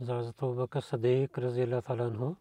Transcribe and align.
За 0.00 0.18
Азато 0.18 0.52
Бакър 0.52 0.80
Садик 0.80 1.38
Разила 1.38 1.82
Таланхо. 1.82 2.36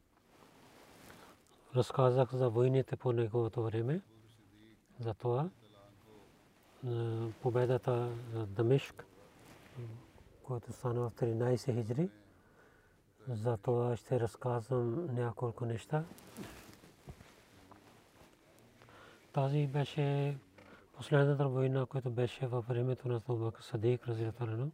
Разказах 1.75 2.35
за 2.35 2.49
войните 2.49 2.95
по 2.95 3.11
неговото 3.13 3.63
време. 3.63 4.01
За 4.99 5.13
това 5.13 5.49
победата 7.41 8.09
на 8.33 8.45
Дамишк, 8.45 9.05
която 10.43 10.73
стана 10.73 11.09
в 11.09 11.13
13 11.15 11.73
хиджри. 11.73 12.09
За 13.27 13.57
това 13.57 13.97
ще 13.97 14.19
разказвам 14.19 15.15
няколко 15.15 15.65
неща. 15.65 16.03
Тази 19.33 19.67
беше 19.67 20.37
последната 20.93 21.47
война, 21.47 21.85
която 21.85 22.09
беше 22.09 22.47
във 22.47 22.67
времето 22.67 23.07
на 23.07 23.15
Абубакр 23.15 23.61
Садик 23.61 24.07
Разила 24.07 24.31
Таланхо. 24.31 24.71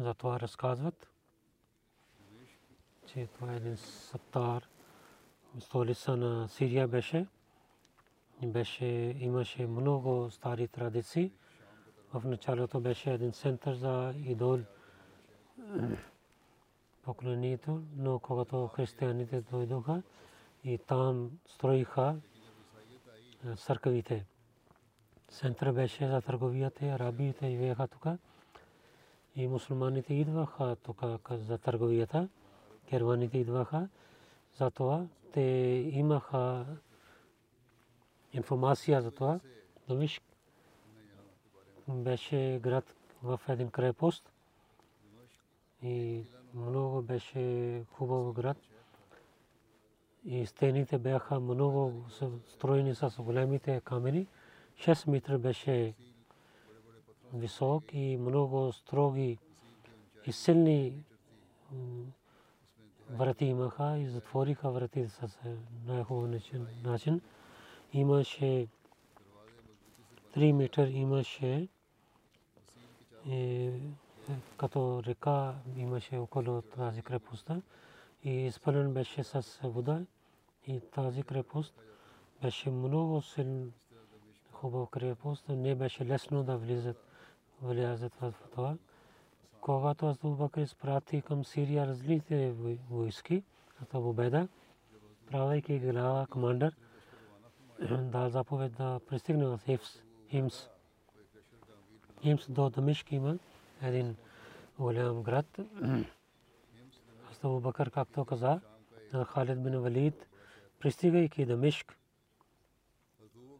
Дамишк 0.00 0.08
затова 0.08 0.40
разказват, 0.40 1.10
че 3.06 3.26
това 3.26 3.52
е 3.52 3.56
един 3.56 3.76
саптар, 3.76 4.68
столица 5.58 6.16
на 6.16 6.48
Сирия 6.48 6.88
беше. 6.88 7.26
беше. 8.42 8.86
Имаше 9.18 9.66
много 9.66 10.30
стари 10.30 10.68
традиции. 10.68 11.32
В 12.14 12.22
началото 12.24 12.80
беше 12.80 13.12
един 13.12 13.32
център 13.32 13.74
за 13.74 14.14
идол 14.16 14.58
поклонението, 17.02 17.82
но 17.96 18.18
когато 18.18 18.66
християните 18.66 19.40
дойдоха 19.40 20.02
и 20.64 20.78
там 20.78 21.30
строиха 21.46 22.16
църквите. 23.56 24.26
Център 25.28 25.72
беше 25.72 26.08
за 26.08 26.20
търговията, 26.20 26.84
арабите 26.86 27.46
и 27.46 27.56
веха 27.56 27.88
тук 27.88 28.06
и 29.36 29.48
мусулманите 29.48 30.14
идваха 30.14 30.76
тук 30.82 31.02
за 31.30 31.58
търговията, 31.58 32.28
керваните 32.88 33.38
идваха, 33.38 33.88
затова 34.54 35.06
те 35.32 35.40
имаха 35.92 36.66
информация 38.32 39.02
за 39.02 39.10
това. 39.10 39.40
Домишк 39.88 40.22
беше 41.88 42.60
град 42.62 42.94
в 43.22 43.40
един 43.48 43.70
крепост 43.70 44.32
и 45.82 46.24
много 46.54 47.02
беше 47.02 47.84
хубав 47.92 48.32
град. 48.32 48.56
И 50.24 50.46
стените 50.46 50.98
бяха 50.98 51.40
много 51.40 52.04
строени 52.46 52.94
с 52.94 53.14
големите 53.18 53.80
камени. 53.80 54.26
6 54.78 55.10
метра 55.10 55.38
беше 55.38 55.94
висок 57.34 57.84
и 57.92 58.16
много 58.16 58.72
строги 58.72 59.38
и 60.26 60.32
силни 60.32 61.04
врати 63.10 63.44
имаха 63.44 63.98
и 63.98 64.06
затвориха 64.06 64.70
врати 64.70 65.08
с 65.08 65.38
най-хубав 65.86 66.40
начин. 66.84 67.20
Имаше 67.92 68.66
3 70.34 70.52
метър 70.52 70.88
имаше 70.88 71.68
като 74.56 75.02
река 75.06 75.54
имаше 75.76 76.16
около 76.16 76.62
тази 76.62 77.02
крепостта 77.02 77.62
и 78.24 78.30
изпълнен 78.30 78.94
беше 78.94 79.24
с 79.24 79.60
вода 79.64 80.02
и 80.66 80.80
тази 80.80 81.22
крепост 81.22 81.74
беше 82.42 82.70
много 82.70 83.22
силна 83.22 83.66
хубав 84.52 84.88
крепост, 84.88 85.48
не 85.48 85.74
беше 85.74 86.06
лесно 86.06 86.44
да 86.44 86.56
влизат 86.56 87.09
влязат 87.62 88.14
в 88.14 88.34
това. 88.52 88.76
Когато 89.60 90.06
Азу 90.06 90.30
Бакр 90.30 90.60
изпрати 90.60 91.22
към 91.22 91.44
Сирия 91.44 91.86
различните 91.86 92.52
войски, 92.90 93.42
за 93.80 93.86
победа, 93.86 94.48
правейки 95.30 95.78
глава 95.78 96.26
командър, 96.30 96.76
дал 98.00 98.28
заповед 98.28 98.72
да 98.72 99.00
пристигне 99.08 99.46
в 99.46 99.60
Химс. 99.64 100.02
Химс. 100.28 100.68
Химс 102.22 102.50
до 102.50 102.70
Дамишк 102.70 103.12
има 103.12 103.38
един 103.82 104.16
голям 104.78 105.22
град. 105.22 105.58
Азу 107.30 107.60
Бакр, 107.60 107.90
както 107.90 108.24
каза, 108.24 108.60
на 109.12 109.24
Халид 109.24 109.62
бин 109.62 109.80
Валид, 109.80 110.26
пристигайки 110.80 111.46
Дамишк 111.46 111.96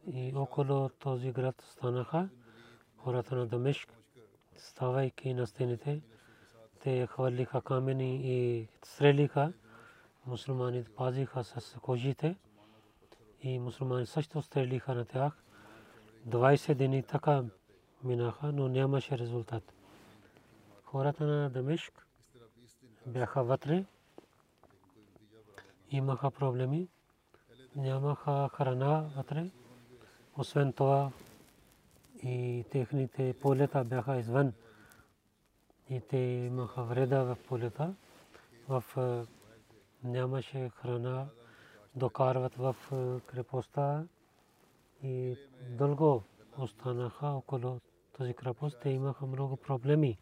и 0.06 0.32
около 0.36 0.88
този 0.88 1.32
град 1.32 1.62
станаха 1.68 2.28
хората 3.04 3.36
на 3.36 3.46
Дамешк, 3.46 3.92
ставайки 4.56 5.34
на 5.34 5.46
стените, 5.46 6.00
те 6.82 7.06
хвърлиха 7.06 7.62
камени 7.62 8.20
и 8.24 8.68
стрелиха. 8.84 9.52
Мусулманите 10.26 10.90
пазиха 10.90 11.44
с 11.44 11.76
кожите 11.82 12.36
и 13.42 13.58
мусулмани 13.58 14.06
също 14.06 14.42
стрелиха 14.42 14.94
на 14.94 15.04
тях. 15.04 15.42
20 16.28 16.74
дни 16.74 17.02
така 17.02 17.44
минаха, 18.04 18.52
но 18.52 18.68
нямаше 18.68 19.18
резултат. 19.18 19.72
Хората 20.84 21.24
на 21.24 21.50
Дамешк 21.50 22.06
бяха 23.06 23.42
вътре, 23.44 23.84
имаха 25.90 26.30
проблеми, 26.30 26.88
нямаха 27.76 28.48
храна 28.54 29.10
вътре. 29.16 29.50
Освен 30.36 30.72
това, 30.72 31.10
и 32.22 32.64
техните 32.70 33.34
полета 33.40 33.84
бяха 33.84 34.18
извън. 34.18 34.52
И 35.90 36.00
те 36.00 36.16
имаха 36.16 36.82
вреда 36.82 37.24
в 37.24 37.36
полета. 37.48 37.94
В 38.68 38.84
нямаше 40.04 40.68
храна, 40.68 41.26
докарват 41.94 42.54
в 42.54 42.76
крепостта 43.26 44.04
и 45.02 45.36
дълго 45.70 46.22
останаха 46.58 47.26
около 47.26 47.80
този 48.18 48.34
крепост. 48.34 48.78
Те 48.82 48.90
имаха 48.90 49.26
много 49.26 49.56
проблеми 49.56 50.18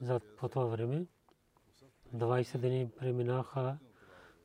за 0.00 0.20
по 0.38 0.48
това 0.48 0.64
време. 0.64 1.06
20 2.14 2.58
дни 2.58 2.90
преминаха, 2.98 3.78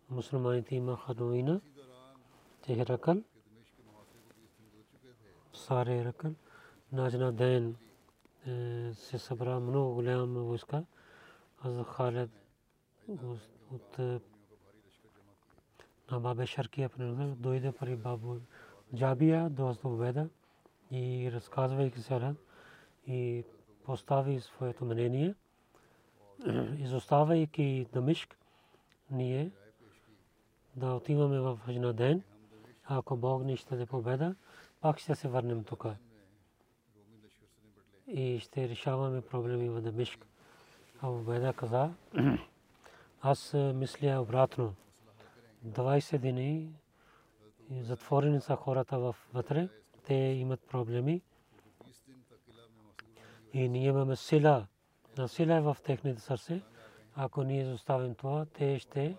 мусулманите 0.09 0.75
имаха 0.75 1.13
новина, 1.13 1.61
че 2.65 2.75
Херакъл 2.75 3.23
سارے 5.69 6.01
رکن 6.03 6.33
ناجنا 6.97 7.29
دین 7.39 7.65
се 8.93 9.17
събра 9.17 9.59
много 9.59 9.93
голяма 9.93 10.39
войска 10.39 10.83
за 11.65 11.83
Халед 11.83 12.29
от 13.73 13.97
на 16.11 16.19
Бабе 16.19 16.45
Шаркия 16.45 16.89
принуда 16.89 17.35
дойде 17.35 17.71
при 17.71 17.95
Бабу 17.95 18.39
Джабия 18.95 19.49
до 19.49 19.69
Азлобеда 19.69 20.29
и 20.91 21.31
разказвайки 21.33 22.01
се 22.01 22.35
и 23.07 23.43
постави 23.85 24.41
своето 24.41 24.85
мнение 24.85 25.35
изоставайки 26.77 27.87
Дамишк 27.93 28.37
ние 29.11 29.51
да 30.75 30.93
отиваме 30.93 31.39
в 31.39 31.59
Хажна 31.65 31.93
ден 31.93 32.21
ако 32.85 33.17
Бог 33.17 33.43
ни 33.43 33.57
ще 33.57 33.85
победа 33.85 34.35
пак 34.81 34.99
ще 34.99 35.15
се 35.15 35.27
върнем 35.27 35.63
тук. 35.63 35.85
И 38.07 38.39
ще 38.39 38.69
решаваме 38.69 39.21
проблеми 39.21 39.69
в 39.69 39.81
Дамишк. 39.81 40.25
А 41.01 41.09
Убеда 41.09 41.53
каза, 41.53 41.93
аз 43.21 43.53
мисля 43.53 44.21
обратно. 44.21 44.75
20 45.65 46.17
дни 46.17 46.69
затворени 47.71 48.41
са 48.41 48.55
хората 48.55 49.13
вътре, 49.33 49.69
те 50.05 50.13
имат 50.13 50.61
проблеми. 50.61 51.21
И 53.53 53.69
ние 53.69 53.87
имаме 53.87 54.15
сила, 54.15 54.67
на 55.17 55.27
сила 55.27 55.55
е 55.55 55.61
в 55.61 55.77
техните 55.83 56.21
сърце. 56.21 56.61
Ако 57.15 57.43
ние 57.43 57.65
заставим 57.65 58.15
това, 58.15 58.45
те 58.45 58.79
ще 58.79 59.17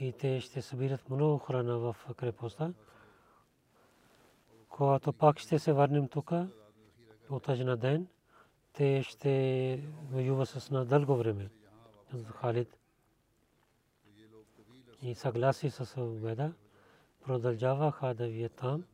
и 0.00 0.12
те 0.12 0.40
ще 0.40 0.62
събират 0.62 1.10
много 1.10 1.38
храна 1.38 1.76
в 1.76 1.96
крепостта. 2.16 2.72
Когато 4.68 5.12
пак 5.12 5.38
ще 5.38 5.58
се 5.58 5.72
върнем 5.72 6.08
тук, 6.08 6.32
от 7.30 7.48
на 7.48 7.76
ден, 7.76 8.06
те 8.72 9.02
ще 9.02 9.84
воюва 10.10 10.46
с 10.46 10.70
на 10.70 10.84
дълго 10.84 11.16
време. 11.16 11.50
Халид 12.26 12.78
и 15.02 15.14
съгласи 15.14 15.70
с 15.70 16.00
Убеда, 16.00 16.52
продължаваха 17.20 18.14
да 18.14 18.26
вият 18.28 18.52
там 18.52 18.84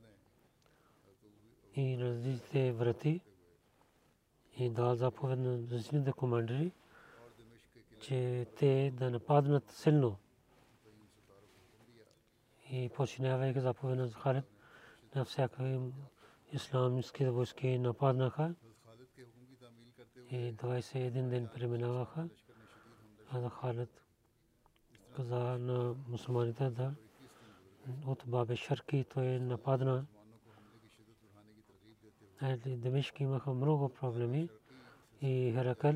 и 1.76 1.98
различните 2.00 2.72
врати 2.72 3.20
и 4.58 4.70
дал 4.70 4.94
заповед 4.94 5.38
на 5.38 5.58
различните 5.58 6.12
командири, 6.12 6.72
че 8.00 8.46
те 8.56 8.92
да 8.96 9.10
нападнат 9.10 9.70
силно. 9.70 10.16
И 12.70 12.90
починявайки 12.96 13.60
заповед 13.60 13.98
на 13.98 14.10
Халид, 14.10 14.44
на 15.14 15.24
всяка 15.24 15.80
исламски 16.52 17.24
войски 17.24 17.78
нападнаха 17.78 18.54
и 20.30 20.54
21 20.54 21.28
ден 21.28 21.48
преминаваха. 21.54 22.28
А 23.32 23.50
Халид 23.50 24.02
каза 25.16 25.58
на 25.58 25.94
мусулманите 26.08 26.70
да 26.70 26.94
от 28.06 28.22
Бабе 28.26 28.56
Шарки 28.56 29.04
той 29.14 29.38
нападна. 29.38 30.06
Демишки 32.66 33.22
имаха 33.22 33.50
много 33.50 33.88
проблеми 33.88 34.48
и 35.20 35.52
Херакъл 35.54 35.94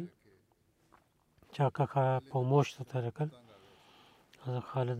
чакаха 1.52 2.20
помощ 2.30 2.80
от 2.80 2.92
Херакъл. 2.92 3.28
За 4.46 4.60
Халид 4.60 4.98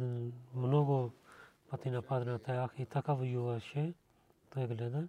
много 0.54 1.12
пъти 1.70 1.90
нападна 1.90 2.38
тях 2.38 2.70
и 2.78 2.86
така 2.86 3.14
воюваше. 3.14 3.94
Той 4.50 4.66
гледа, 4.66 5.08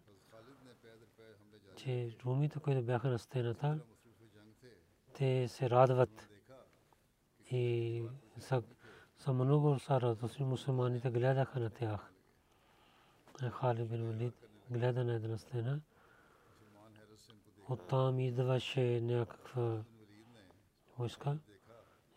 че 1.75 2.17
румите, 2.25 2.59
които 2.59 2.81
бяха 2.81 3.09
на 3.09 3.19
стената, 3.19 3.79
те 5.13 5.47
се 5.47 5.69
радват 5.69 6.29
и 7.51 8.03
са 8.39 8.63
са 9.21 9.33
много 9.33 9.79
са 9.79 10.01
радостни 10.01 10.45
мусулманите 10.45 11.09
гледаха 11.09 11.59
на 11.59 11.69
тях. 11.69 12.13
Халид 13.51 13.89
бин 13.89 14.07
Валид 14.07 14.33
гледа 14.71 15.03
на 15.03 15.13
една 15.13 15.37
стена. 15.37 15.81
Оттам 17.69 18.19
идваше 18.19 19.01
някаква 19.01 19.83
войска 20.97 21.37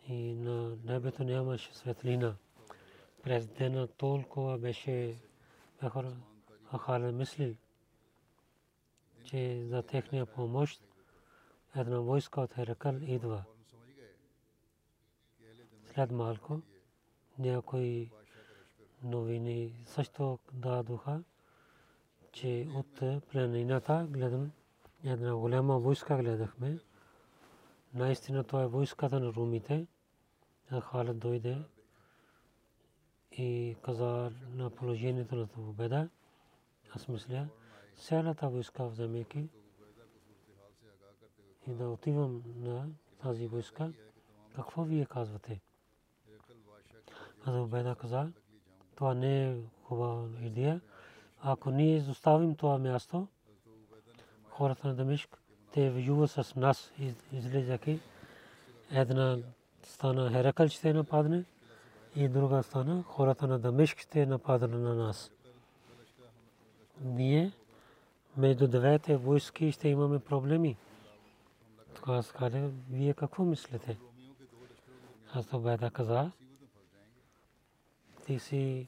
и 0.07 0.35
на 0.35 0.77
небето 0.83 1.23
нямаше 1.23 1.75
светлина. 1.75 2.35
През 3.25 3.47
дена 3.47 3.87
толкова 3.87 4.57
беше 4.57 5.17
Халид 6.79 7.15
мислил, 7.15 7.55
че 9.23 9.65
за 9.65 9.83
техния 9.83 10.25
помощ 10.25 10.81
една 11.75 11.99
войска 11.99 12.41
от 12.41 12.53
Херакъл 12.53 12.95
идва. 13.01 13.43
След 15.93 16.11
малко 16.11 16.61
някои 17.39 18.11
новини 19.03 19.75
също 19.85 20.39
дадоха, 20.53 21.23
че 22.31 22.67
от 22.75 23.21
планината 23.31 24.07
гледам 24.09 24.51
една 25.03 25.35
голяма 25.35 25.79
войска 25.79 26.17
гледахме. 26.17 26.79
Наистина 27.93 28.43
това 28.43 28.61
е 28.61 28.67
войската 28.67 29.19
на 29.19 29.33
румите. 29.33 29.87
Халед 30.81 31.19
дойде 31.19 31.57
и 33.37 33.75
каза 33.81 34.31
на 34.53 34.69
положението 34.69 35.35
на 35.35 35.47
победа. 35.47 36.09
Аз 36.95 37.07
мисля, 37.07 37.47
цялата 37.95 38.49
войска 38.49 38.85
вземайки 38.85 39.47
и 41.67 41.71
да 41.73 41.89
отивам 41.89 42.43
на 42.57 42.87
тази 43.21 43.47
войска. 43.47 43.91
Какво 44.55 44.83
вие 44.83 45.05
казвате? 45.05 45.61
Хазрат 47.43 47.63
Убайда 47.63 47.95
каза, 47.95 48.31
това 48.95 49.13
не 49.13 49.51
е 49.51 49.57
хубава 49.83 50.27
идея. 50.41 50.81
Ако 51.41 51.71
ние 51.71 51.95
изоставим 51.95 52.55
това 52.55 52.77
място, 52.77 53.27
хората 54.49 54.87
на 54.87 54.95
Дамишк, 54.95 55.37
те 55.73 55.89
воюват 55.91 56.31
с 56.31 56.55
нас, 56.55 56.91
излизайки. 57.31 57.99
Една 58.91 59.37
стана 59.83 60.31
Херакъл 60.31 60.67
ще 60.67 60.93
нападне 60.93 61.45
и 62.15 62.27
друга 62.27 62.63
стана 62.63 63.03
хората 63.03 63.47
на 63.47 63.59
Дамишк 63.59 63.99
ще 63.99 64.25
нападат 64.25 64.71
на 64.71 64.95
нас. 64.95 65.31
Ние 67.01 67.51
между 68.37 68.67
двете 68.67 69.17
войски 69.17 69.71
ще 69.71 69.89
имаме 69.89 70.19
проблеми. 70.19 70.77
Тогава 71.95 72.23
каза, 72.23 72.69
вие 72.89 73.13
какво 73.13 73.43
мислите? 73.43 73.97
Аз 75.33 75.47
това 75.47 75.77
каза, 75.77 76.31
ти 78.25 78.39
си 78.39 78.87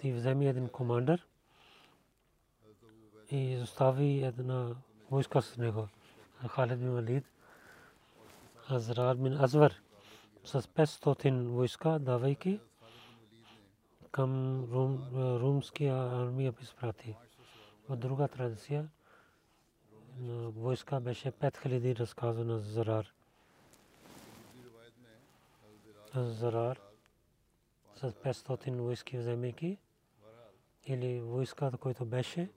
ти 0.00 0.12
вземи 0.12 0.46
един 0.46 0.68
командър 0.68 1.26
и 3.30 3.58
остави 3.62 4.22
една 4.22 4.74
войска 5.10 5.42
с 5.42 5.56
него. 5.56 5.88
Халид 6.48 6.78
бин 6.78 6.90
Валид, 6.90 7.24
Азрар 8.70 9.16
бин 9.16 9.40
Азвар 9.40 9.74
с 10.44 10.62
500 10.62 11.46
войска, 11.46 11.98
давайки 11.98 12.60
към 14.18 14.64
рум, 14.72 15.08
румския 15.14 15.94
армия 15.94 16.54
изпрати. 16.62 17.14
В 17.88 17.96
друга 17.96 18.28
традиция 18.28 18.88
на 20.20 20.50
войска 20.50 21.00
беше 21.00 21.32
5000 21.32 21.98
разказано 21.98 22.58
за 22.58 22.70
Зарар. 22.70 23.12
Зарар 26.14 26.80
с 27.96 28.12
500 28.12 28.76
войски 28.76 29.18
вземайки 29.18 29.78
или 30.86 31.20
войската, 31.20 31.76
който 31.76 32.04
беше, 32.04 32.50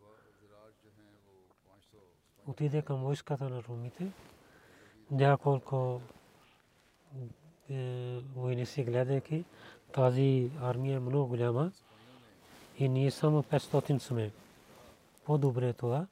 отиде 2.47 2.81
към 2.81 3.01
войската 3.03 3.49
на 3.49 3.63
румите. 3.63 4.11
Няколко 5.11 6.01
е, 7.69 8.19
войни 8.35 8.65
си 8.65 8.83
гледайки, 8.83 9.45
тази 9.93 10.51
армия 10.61 10.97
е 10.97 10.99
много 10.99 11.27
голяма 11.27 11.71
и 12.77 12.89
ние 12.89 13.11
само 13.11 13.43
500 13.43 13.97
сме. 13.97 14.31
По-добре 15.25 15.67
е 15.67 15.73
това, 15.73 16.07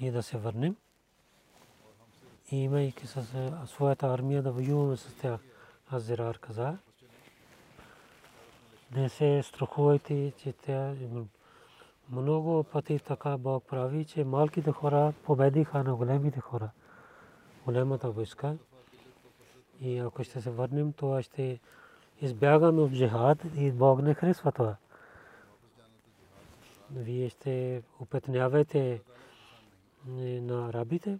ние 0.00 0.12
да 0.12 0.22
се 0.22 0.38
върнем 0.38 0.76
и 2.52 2.56
имайки 2.56 3.06
с 3.06 3.24
своята 3.66 4.06
армия 4.06 4.42
да 4.42 4.52
воюваме 4.52 4.96
с 4.96 5.14
тях. 5.14 5.40
Азирар 5.92 6.38
каза, 6.38 6.78
не 8.96 9.08
се 9.08 9.42
страхувайте, 9.42 10.32
че 10.38 10.52
тя 10.52 10.94
много 12.10 12.64
пъти 12.64 12.98
така 12.98 13.36
Бог 13.36 13.64
прави, 13.68 14.04
че 14.04 14.24
малките 14.24 14.72
хора 14.72 15.12
победиха 15.24 15.84
на 15.84 15.96
големите 15.96 16.40
хора. 16.40 16.70
Големата 17.64 18.10
войска. 18.10 18.56
И 19.80 19.98
ако 19.98 20.24
ще 20.24 20.40
се 20.40 20.50
върнем, 20.50 20.92
това 20.92 21.22
ще 21.22 21.60
избягаме 22.20 22.80
от 22.80 22.92
джихад 22.92 23.38
и 23.56 23.70
Бог 23.70 24.02
не 24.02 24.14
харесва 24.14 24.52
това. 24.52 24.76
Вие 26.90 27.28
ще 27.28 27.82
опетнявате 28.00 29.00
на 30.06 30.68
арабите, 30.68 31.18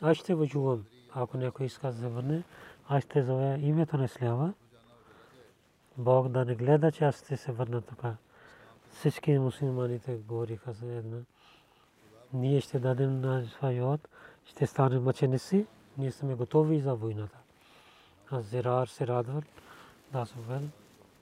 аз 0.00 0.16
ще 0.16 0.34
воювам. 0.34 0.84
Ако 1.14 1.36
някой 1.36 1.66
иска 1.66 1.86
да 1.86 1.92
се 1.92 2.08
върне, 2.08 2.42
аз 2.88 3.04
ще 3.04 3.22
зовя 3.22 3.58
името 3.58 3.96
на 3.96 4.04
Исляма. 4.04 4.54
Бог 5.96 6.28
да 6.28 6.44
не 6.44 6.54
гледа, 6.54 6.92
че 6.92 7.04
аз 7.04 7.18
ще 7.24 7.36
се 7.36 7.52
върна 7.52 7.82
така. 7.82 8.16
Всички 8.90 9.38
мусулманите 9.38 10.16
говориха 10.16 10.72
за 10.72 10.92
една. 10.92 11.18
Ние 12.32 12.60
ще 12.60 12.78
дадем 12.78 13.20
на 13.20 13.44
своя 13.44 13.98
ще 14.44 14.66
станем 14.66 15.02
мъченици, 15.02 15.66
ние 15.98 16.12
сме 16.12 16.34
готови 16.34 16.80
за 16.80 16.94
войната. 16.94 17.38
А 18.30 18.40
Зирар 18.40 18.86
се 18.86 19.06
радва, 19.06 19.42
да 20.12 20.26
се 20.26 20.34
вел. 20.38 20.62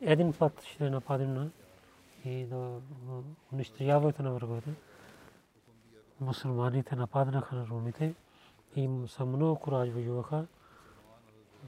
Един 0.00 0.33
път 0.33 0.62
ще 0.62 0.90
нападем 0.90 1.35
на 1.35 1.50
и 2.25 2.47
да 2.47 2.81
унищожавате 3.52 4.23
на 4.23 4.33
враговете. 4.33 4.75
Мусулманите 6.21 6.97
нападнаха 6.97 7.57
на 7.57 7.66
румите 7.66 8.14
и 8.76 8.90
са 9.09 9.25
много 9.25 9.57
кураж 9.57 9.88
воюваха. 9.88 10.47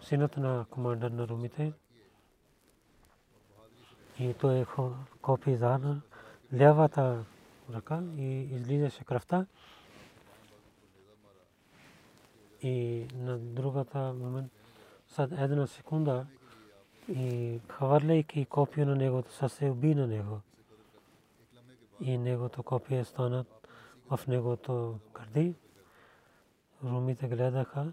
Синът 0.01 0.37
на 0.37 0.67
командър 0.71 1.11
на 1.11 1.29
румите 1.29 1.73
и 4.19 4.35
той 4.35 4.59
е 4.59 4.67
копи 5.23 5.57
за 5.57 6.01
лявата 6.55 7.25
ръка 7.75 8.03
и 8.17 8.41
излизаше 8.41 9.05
кръвта. 9.05 9.47
И 12.63 13.07
на 13.15 13.39
другата 13.39 13.99
момент, 13.99 14.53
след 15.09 15.33
една 15.33 15.67
секунда, 15.67 16.27
и 17.09 17.61
хвърляйки 17.69 18.45
копия 18.45 18.87
на 18.87 18.97
него, 18.97 19.23
са 19.31 19.49
се 19.49 19.71
уби 19.71 19.95
на 19.95 20.07
него. 20.07 20.41
И 22.01 22.19
негото 22.19 22.63
копие 22.63 23.05
стана 23.05 23.45
в 24.11 24.21
негото 24.29 24.99
гърди. 25.15 25.55
Румите 26.85 27.29
гледаха 27.29 27.93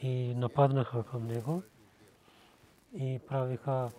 и 0.00 0.34
нападнаха 0.34 1.04
към 1.04 1.26
него 1.26 1.62
и 2.94 3.20
правиха 3.28 3.90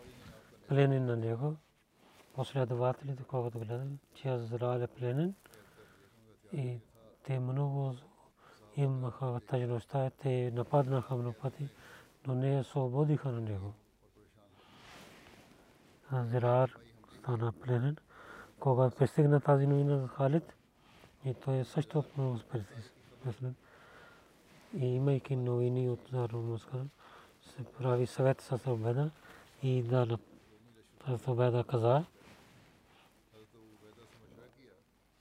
пленен 0.67 1.05
на 1.05 1.17
него. 1.17 1.55
Последователите, 2.33 3.23
когато 3.23 3.59
гледат, 3.59 3.87
че 4.13 4.29
Азраил 4.29 4.81
е 4.81 4.87
пленен 4.87 5.33
и 6.53 6.79
те 7.23 7.39
много 7.39 7.95
имаха 8.75 9.39
нощта, 9.53 10.09
те 10.09 10.51
нападнаха 10.51 11.15
много 11.15 11.35
пъти, 11.41 11.69
но 12.27 12.35
не 12.35 12.59
освободиха 12.59 13.31
на 13.31 13.41
него. 13.41 13.73
Зирар 16.13 16.77
стана 17.19 17.51
пленен. 17.51 17.97
Когато 18.59 18.95
пристигна 18.95 19.41
тази 19.41 19.67
новина 19.67 19.97
за 19.97 20.07
Халид, 20.07 20.53
и 21.25 21.33
той 21.33 21.57
е 21.57 21.65
също 21.65 22.03
много 22.17 22.39
пристигна. 22.51 23.53
И 24.77 24.85
имайки 24.85 25.35
новини 25.35 25.89
от 25.89 26.00
Зарумаска, 26.12 26.77
се 27.41 27.63
прави 27.63 28.07
съвет 28.07 28.41
с 28.41 28.71
Обеда 28.71 29.12
и 29.63 29.83
да 29.83 30.17
Обеда 31.27 31.63
каза, 31.63 32.05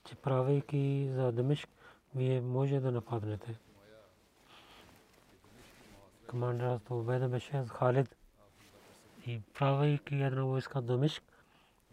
че 0.05 0.15
правейки 0.15 1.09
за 1.13 1.31
Дамишк, 1.31 1.69
вие 2.15 2.41
може 2.41 2.79
да 2.79 2.91
нападнете. 2.91 3.57
Командърът 6.27 6.89
Обеда 6.89 7.27
беше 7.27 7.63
Халид 7.67 8.15
и 9.25 9.41
правейки 9.53 10.15
една 10.15 10.43
войска 10.43 10.81
Дамишк 10.81 11.23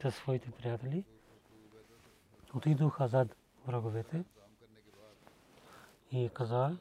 със 0.03 0.15
своите 0.15 0.51
приятели, 0.51 1.05
отидоха 2.55 3.09
зад 3.09 3.37
враговете 3.67 4.25
и 6.13 6.31
каза 6.35 6.77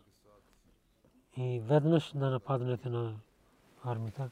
и 1.37 1.59
веднъж 1.59 2.11
да 2.15 2.29
нападнете 2.29 2.89
на 2.89 3.19
армията. 3.83 4.29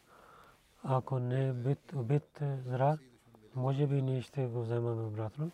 Ако 0.83 1.19
не 1.19 1.53
бит 1.53 1.93
убит 1.93 2.39
зрад, 2.65 2.99
може 3.55 3.87
би 3.87 4.01
ние 4.01 4.21
ще 4.21 4.45
го 4.45 4.61
вземаме 4.61 5.01
обратно. 5.01 5.51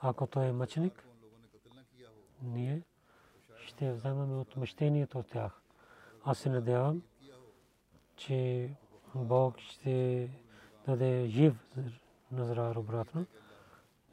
Ако 0.00 0.26
той 0.26 0.46
е 0.46 0.52
мъченик, 0.52 1.04
ние 2.42 2.82
ще 3.66 3.92
вземаме 3.92 4.36
отмъщението 4.36 5.18
от 5.18 5.26
тях. 5.26 5.60
Аз 6.24 6.38
се 6.38 6.48
надявам, 6.48 7.02
че 8.16 8.70
Бог 9.14 9.58
ще 9.58 10.30
даде 10.86 11.26
жив 11.26 11.54
Назрар 12.32 12.76
обратно. 12.76 13.26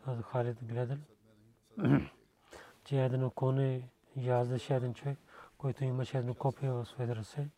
Аз 0.05 0.21
Халид 0.21 0.57
гледал, 0.63 0.97
че 2.83 3.01
едно 3.05 3.29
коне 3.29 3.89
яздеше 4.15 4.75
един 4.75 4.93
човек, 4.93 5.17
който 5.57 5.83
имаше 5.83 6.17
едно 6.17 6.33
копие 6.33 6.71
в 6.71 6.85
своите 6.85 7.15
ръце. 7.15 7.49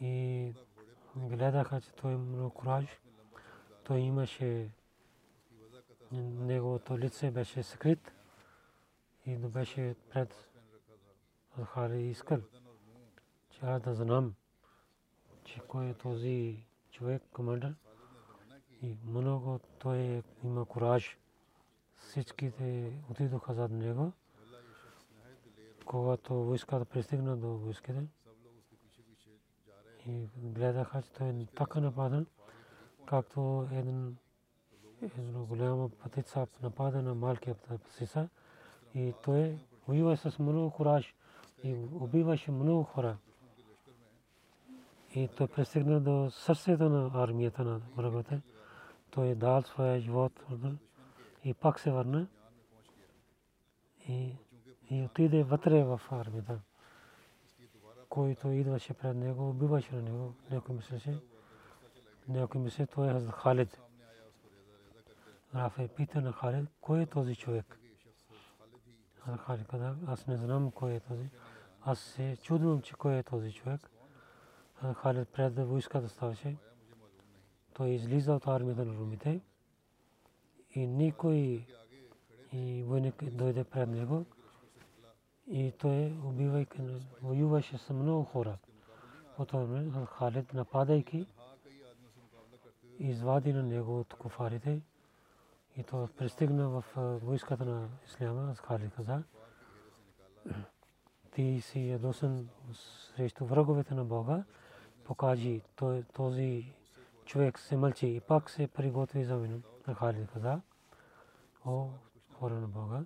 И 0.00 0.54
гледаха, 1.16 1.80
че 1.80 1.92
той 1.92 2.16
много 2.16 2.50
кураж. 2.50 2.86
Той 3.84 3.98
имаше 3.98 4.70
неговото 6.12 6.98
лице 6.98 7.30
беше 7.30 7.62
скрит 7.62 8.12
и 9.26 9.36
беше 9.36 9.94
пред 10.10 10.48
Хари 11.64 12.02
искал, 12.02 12.38
че 13.50 13.60
аз 13.62 13.82
да 13.82 13.94
знам, 13.94 14.34
че 15.44 15.60
кой 15.60 15.88
е 15.88 15.94
този 15.94 16.66
човек, 16.90 17.22
командър. 17.32 17.74
И 18.82 18.96
много 19.06 19.60
той 19.78 20.22
има 20.44 20.64
кураж. 20.64 21.18
Всичките 21.96 22.92
отидоха 23.10 23.54
зад 23.54 23.70
него. 23.70 24.12
Когато 25.84 26.34
войската 26.34 26.84
пристигна 26.84 27.36
до 27.36 27.48
войските 27.48 28.06
и 30.06 30.28
гледаха, 30.36 31.02
че 31.02 31.12
той 31.12 31.28
е 31.28 31.46
така 31.54 31.80
нападан, 31.80 32.26
както 33.06 33.68
един 33.72 34.16
едно 35.18 35.44
голяма 35.44 35.88
пътица 35.88 36.46
напада 36.62 37.02
на 37.02 37.14
малкия 37.14 37.54
птица 37.54 38.28
и 38.94 39.14
той 39.24 39.58
воюва 39.88 40.16
с 40.16 40.38
много 40.38 40.70
кураж 40.70 41.14
и 41.64 41.74
убиваше 41.74 42.50
много 42.50 42.82
хора. 42.82 43.16
И 45.14 45.28
той 45.28 45.48
пристигна 45.48 46.00
до 46.00 46.30
сърцето 46.30 46.88
на 46.88 47.10
армията 47.14 47.64
на 47.64 47.80
враговете. 47.96 48.42
Той 49.10 49.34
дал 49.34 49.62
своя 49.62 50.00
живот 50.00 50.32
и 51.44 51.54
пак 51.54 51.80
се 51.80 51.90
върна 51.90 52.26
и, 54.08 54.36
и 54.90 55.02
отиде 55.02 55.42
вътре 55.42 55.84
в 55.84 56.00
армията. 56.10 56.60
Който 58.08 58.48
идваше 58.48 58.94
пред 58.94 59.16
него, 59.16 59.48
убиваше 59.48 59.94
на 59.94 60.02
него. 60.02 60.34
Някой 60.50 60.74
мислеше, 60.74 61.18
някой 62.28 62.60
мислеше, 62.60 62.86
той 62.86 63.16
е 63.16 63.20
Халид. 63.30 63.80
Рафе 65.54 65.88
пита 65.88 66.20
на 66.20 66.32
Халид, 66.32 66.68
кой 66.80 67.02
е 67.02 67.06
този 67.06 67.36
човек? 67.36 67.78
Халид 69.38 69.66
каза, 69.66 69.96
аз 70.06 70.26
не 70.26 70.36
знам 70.36 70.70
кой 70.70 70.92
е 70.92 71.00
този. 71.00 71.30
Аз 71.82 71.98
се 71.98 72.36
чудвам, 72.42 72.82
че 72.82 72.94
кой 72.94 73.18
е 73.18 73.22
този 73.22 73.52
човек. 73.52 73.90
Халид 74.92 75.28
пред 75.28 75.58
войската 75.58 76.08
ставаше. 76.08 76.56
Той 77.74 77.88
излиза 77.88 78.34
от 78.34 78.46
армията 78.46 78.84
на 78.84 78.94
румите 78.94 79.40
и 80.70 80.86
никой 80.86 81.66
и 82.52 82.82
войник 82.82 83.24
дойде 83.24 83.64
пред 83.64 83.88
него 83.88 84.24
и 85.46 85.72
той 85.78 86.18
убивайки, 86.24 86.82
воюваше 87.22 87.78
с 87.78 87.90
много 87.90 88.24
хора. 88.24 88.58
Потом 89.36 90.06
Халид 90.06 90.54
нападайки 90.54 91.26
извади 92.98 93.52
на 93.52 93.62
него 93.62 94.00
от 94.00 94.14
куфарите 94.14 94.80
и 95.76 95.82
то 95.82 96.08
пристигна 96.18 96.68
в 96.68 96.84
войската 97.22 97.64
на 97.64 97.88
Исляма, 98.06 98.54
Халид 98.54 98.94
каза. 98.94 99.22
Ти 101.34 101.60
си 101.60 101.88
ядосен 101.88 102.48
срещу 102.72 103.44
враговете 103.44 103.94
на 103.94 104.04
Бога, 104.04 104.44
покажи 105.04 105.62
този 106.12 106.72
човек 107.24 107.58
се 107.58 107.76
мълчи 107.76 108.06
и 108.06 108.20
пак 108.20 108.50
се 108.50 108.66
приготви 108.66 109.24
за 109.24 109.36
вина. 109.36 109.58
Халид 109.94 110.30
каза, 110.32 110.60
о, 111.66 111.88
хора 112.32 112.54
на 112.54 112.68
Бога, 112.68 113.04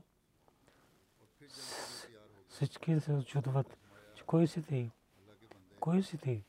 всички 2.49 3.01
се 3.01 3.13
очудват, 3.13 3.79
че 4.15 4.25
кой 4.25 4.47
си 4.47 4.63
ти? 4.63 4.91
Кой 5.81 6.03
си 6.03 6.19
ти? 6.19 6.45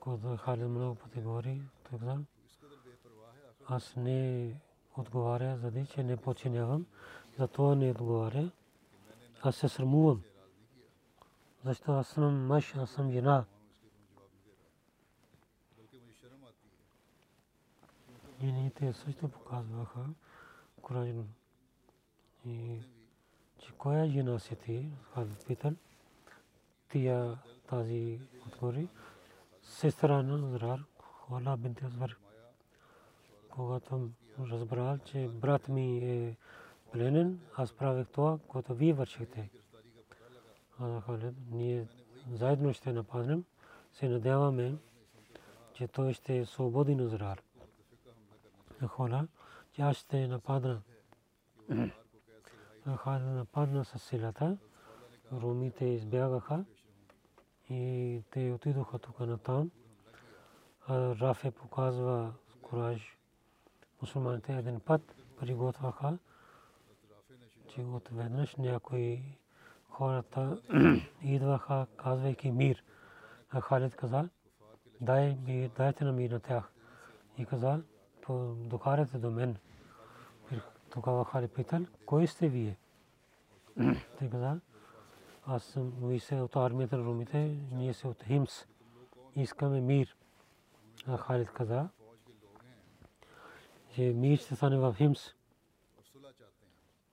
Когато 0.00 0.36
Халид 0.36 0.68
много 0.68 0.94
пъти 0.94 1.20
говори, 1.20 1.62
той 1.90 1.98
каза, 1.98 2.18
аз 3.68 3.96
не 3.96 4.54
отговаря, 4.96 5.56
заради 5.56 5.86
че 5.86 6.02
не 6.02 6.16
починявам, 6.16 6.86
затова 7.38 7.74
не 7.74 7.90
отговаря. 7.90 8.50
Аз 9.42 9.56
се 9.56 9.68
срамувам. 9.68 10.22
Защо 11.64 11.92
аз 11.92 12.08
съм 12.08 12.46
мъж, 12.46 12.76
аз 12.76 12.90
съм 12.90 13.10
жена. 13.10 13.44
Жените 18.40 18.92
също 18.92 19.28
показваха 19.28 20.00
коражно. 20.82 21.26
И 22.46 22.80
че 23.58 23.72
коя 23.72 24.06
жена 24.06 24.38
си 24.38 24.56
ти? 24.56 24.88
Халид 25.14 25.46
питал. 25.46 25.72
Тия 26.88 27.38
тази 27.68 28.20
отговори. 28.46 28.88
Сестра 29.62 30.22
на 30.22 30.58
Зрар, 30.58 30.84
Хола 30.98 31.56
бинт 31.56 31.82
Азвар. 31.82 32.16
Когато 33.50 34.10
разбрал, 34.38 34.98
че 34.98 35.28
брат 35.28 35.68
ми 35.68 35.98
е 35.98 36.36
пленен, 36.92 37.40
аз 37.56 37.72
правих 37.72 38.08
това, 38.08 38.38
което 38.48 38.74
вие 38.74 38.92
вършихте. 38.92 39.50
Халид, 40.78 41.34
ние 41.50 41.86
заедно 42.32 42.72
ще 42.72 42.92
нападнем. 42.92 43.44
Се 43.92 44.08
надяваме, 44.08 44.74
че 45.72 45.88
той 45.88 46.12
ще 46.12 46.38
е 46.38 46.46
свободен 46.46 47.00
от 47.00 47.10
Зрар. 47.10 47.42
Хола, 48.86 49.28
че 49.72 49.82
аз 49.82 49.96
ще 49.96 50.28
нападна. 50.28 50.82
Халид 52.96 53.26
нападна 53.26 53.84
с 53.84 53.98
силата. 53.98 54.56
Румите 55.32 55.84
избягаха 55.84 56.64
и 57.70 58.22
те 58.30 58.52
отидоха 58.52 58.98
тук 58.98 59.20
на 59.20 59.38
там. 59.38 59.70
Рафе 60.90 61.50
показва 61.50 62.32
кураж. 62.62 63.18
Мусулманите 64.02 64.52
един 64.52 64.80
път 64.80 65.14
приготвяха, 65.40 66.18
че 67.68 67.80
от 67.80 68.08
веднъж 68.12 68.56
някои 68.56 69.22
хората 69.94 70.58
идваха, 71.22 71.86
казвайки 71.96 72.50
мир. 72.50 72.82
А 73.50 73.60
Халид 73.60 73.96
каза, 73.96 74.28
дай, 75.00 75.34
дайте 75.76 76.04
на 76.04 76.12
мир 76.12 76.30
на 76.30 76.40
тях. 76.40 76.72
И 77.38 77.46
каза, 77.46 77.82
докарате 78.56 79.18
до 79.18 79.30
мен. 79.30 79.56
Тогава 80.90 81.24
Халид 81.24 81.54
питал, 81.54 81.80
кой 82.06 82.26
сте 82.26 82.48
вие? 82.48 82.76
Те 84.18 84.30
каза, 84.30 84.60
аз 85.46 85.64
съм 85.64 85.92
ви 86.02 86.20
се 86.20 86.34
от 86.40 86.56
армията 86.56 86.98
на 86.98 87.04
румите, 87.04 87.56
ние 87.72 87.94
се 87.94 88.08
от 88.08 88.22
Химс. 88.22 88.66
Искаме 89.36 89.80
мир. 89.80 90.16
А 91.06 91.16
Халид 91.16 91.50
каза, 91.50 91.88
че 93.94 94.02
мир 94.02 94.38
ще 94.38 94.56
стане 94.56 94.76
в 94.76 94.94
Химс. 94.94 95.34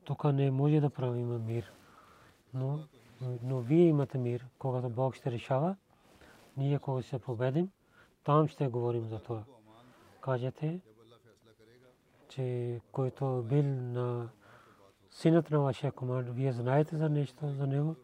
Тук 0.03 0.23
не 0.23 0.51
може 0.51 0.79
да 0.79 0.89
правим 0.89 1.45
мир. 1.45 1.71
Но, 2.53 2.79
но 3.43 3.59
вие 3.59 3.85
имате 3.85 4.17
мир, 4.17 4.47
когато 4.59 4.89
Бог 4.89 5.15
ще 5.15 5.31
решава. 5.31 5.75
Ние, 6.57 6.79
когато 6.79 7.07
ще 7.07 7.19
победим, 7.19 7.71
там 8.23 8.47
ще 8.47 8.67
говорим 8.67 9.07
за 9.07 9.19
това. 9.19 9.43
Кажете, 10.21 10.81
че 12.29 12.79
който 12.91 13.43
бил 13.49 13.63
на 13.63 14.29
синът 15.11 15.51
на 15.51 15.59
вашия 15.59 15.91
команд, 15.91 16.29
вие 16.29 16.53
знаете 16.53 16.97
за 16.97 17.09
нещо 17.09 17.47
за 17.47 17.67
него. 17.67 17.95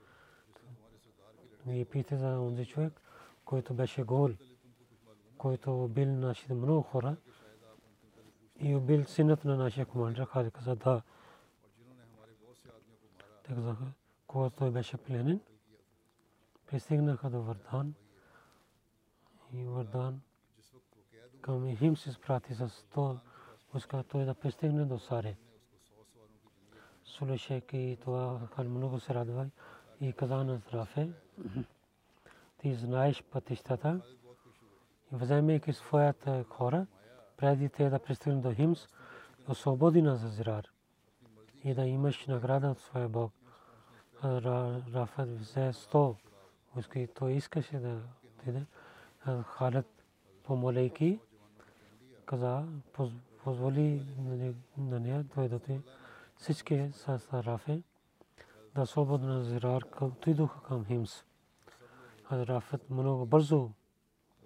Вие 1.65 1.85
питате 1.85 2.17
за 2.17 2.39
онзи 2.39 2.65
човек, 2.65 3.01
който 3.45 3.73
беше 3.73 4.03
гол, 4.03 4.29
който 5.37 5.83
убил 5.83 6.07
нашите 6.07 6.53
много 6.53 6.81
хора 6.81 7.15
и 8.59 8.75
убил 8.75 9.05
синът 9.05 9.45
на 9.45 9.57
нашия 9.57 9.85
командир. 9.85 10.25
Хади 10.25 10.51
каза 10.51 10.75
да. 10.75 11.01
Казаха, 13.43 13.85
когато 14.27 14.55
той 14.55 14.71
беше 14.71 14.97
пленен, 14.97 15.41
пристигнаха 16.67 17.29
до 17.29 17.41
Вардан 17.41 17.93
и 19.53 19.63
Вардан 19.63 20.21
към 21.41 21.75
Хим 21.75 21.97
се 21.97 22.11
спрати 22.11 22.53
с 22.53 22.69
100 22.69 23.19
войска 23.73 24.03
той 24.03 24.25
да 24.25 24.33
пристигне 24.33 24.85
до 24.85 24.99
Саре. 24.99 25.37
Слушайки 27.05 27.97
това, 28.01 28.39
Хан 28.55 28.69
много 28.69 28.99
се 28.99 29.13
радва 29.13 29.49
и 30.01 30.13
каза 30.13 30.43
на 30.43 30.61
Рафе, 30.73 31.09
ти 32.57 32.73
знаеш 32.73 33.23
пътищата 33.23 34.01
и 35.13 35.15
вземайки 35.15 35.73
своята 35.73 36.43
хора, 36.43 36.87
преди 37.37 37.69
те 37.69 37.89
да 37.89 37.99
пристигнат 37.99 38.41
до 38.41 38.53
Химс, 38.53 38.87
освободи 39.47 40.01
нас 40.01 40.19
за 40.19 40.27
Зирар 40.27 40.65
и 41.63 41.73
да 41.73 41.85
имаш 41.85 42.27
награда 42.27 42.69
от 42.69 42.79
своя 42.79 43.09
Бог. 43.09 43.36
Рафет 44.23 45.29
взе 45.39 45.73
100 45.73 46.15
войски, 46.75 47.07
той 47.15 47.31
искаше 47.31 47.79
да 47.79 48.01
отиде. 48.39 48.65
Халет 49.43 50.03
помолейки, 50.43 51.19
каза, 52.25 52.63
позволи 53.43 54.05
на 54.77 54.99
нея 54.99 55.25
той 55.35 55.49
да 55.49 55.59
те 55.59 55.81
всички 56.37 56.91
с 56.93 57.19
Рафе 57.33 57.81
да 58.75 58.85
свободно 58.85 59.43
Зирар 59.43 59.81
отидоха 60.01 60.61
към 60.61 60.85
Химс. 60.85 61.23
Рафет 62.31 62.89
много 62.89 63.25
бързо 63.25 63.69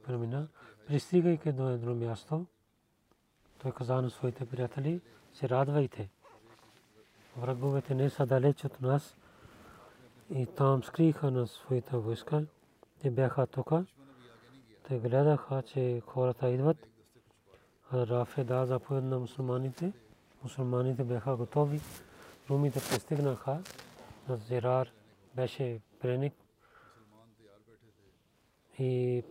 премина, 0.03 0.47
пристигайки 0.87 1.51
до 1.51 1.69
едно 1.69 1.95
място. 1.95 2.45
Той 3.59 3.71
каза 3.71 4.01
на 4.01 4.09
своите 4.09 4.45
приятели, 4.45 5.01
се 5.33 5.49
радвайте. 5.49 6.09
Враговете 7.37 7.95
не 7.95 8.09
са 8.09 8.25
далеч 8.25 8.65
от 8.65 8.81
нас 8.81 9.17
и 10.35 10.45
там 10.45 10.83
скриха 10.83 11.31
на 11.31 11.47
своите 11.47 11.97
войска. 11.97 12.43
Те 13.01 13.11
бяха 13.11 13.47
тук. 13.47 13.71
Те 14.87 14.99
гледаха, 14.99 15.63
че 15.63 16.01
хората 16.05 16.49
идват. 16.49 16.77
Рафе 17.93 18.43
да 18.43 18.65
заповед 18.65 19.03
на 19.03 19.19
мусулманите. 19.19 19.93
Мусулманите 20.43 21.03
бяха 21.03 21.35
готови. 21.35 21.81
Румите 22.49 22.79
пристигнаха. 22.79 23.61
Зирар 24.29 24.91
беше 25.35 25.79
преник 25.99 26.33
и 28.79 29.23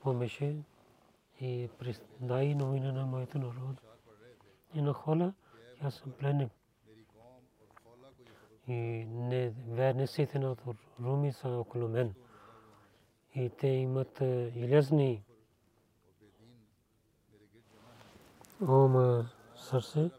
помеше 0.00 0.56
и 1.40 1.68
дай 2.20 2.54
новина 2.54 2.92
на 2.92 3.06
моето 3.06 3.38
народ. 3.38 3.80
И 4.74 4.82
на 4.82 4.92
хола, 4.92 5.32
аз 5.82 5.94
съм 5.94 6.12
пленник. 6.12 6.52
И 8.68 8.72
не 9.08 9.52
верниците 9.68 10.38
на 10.38 10.56
Руми 11.02 11.32
са 11.32 11.48
около 11.48 11.88
мен. 11.88 12.14
И 13.34 13.50
те 13.50 13.66
имат 13.66 14.18
железни 14.56 15.24
о 18.68 18.88
ма 18.88 19.28
сърце 19.56 20.10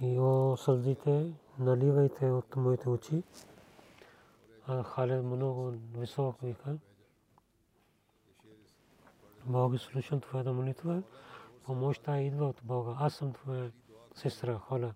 и 0.00 0.18
о 0.18 0.56
сълзите 0.56 1.32
наливайте 1.58 2.30
от 2.30 2.56
моите 2.56 2.88
очи. 2.88 3.22
А 4.66 4.82
Халед 4.82 5.24
много 5.24 5.72
висок 5.94 6.36
вика. 6.42 6.78
Бог 9.46 9.74
е 9.74 9.78
слушал 9.78 10.20
твоята 10.20 10.52
молитва. 10.52 11.02
Помощта 11.64 12.20
идва 12.20 12.46
от 12.46 12.60
Бога. 12.64 12.96
Аз 12.98 13.14
съм 13.14 13.32
твоя 13.32 13.72
сестра 14.14 14.58
Хола. 14.58 14.94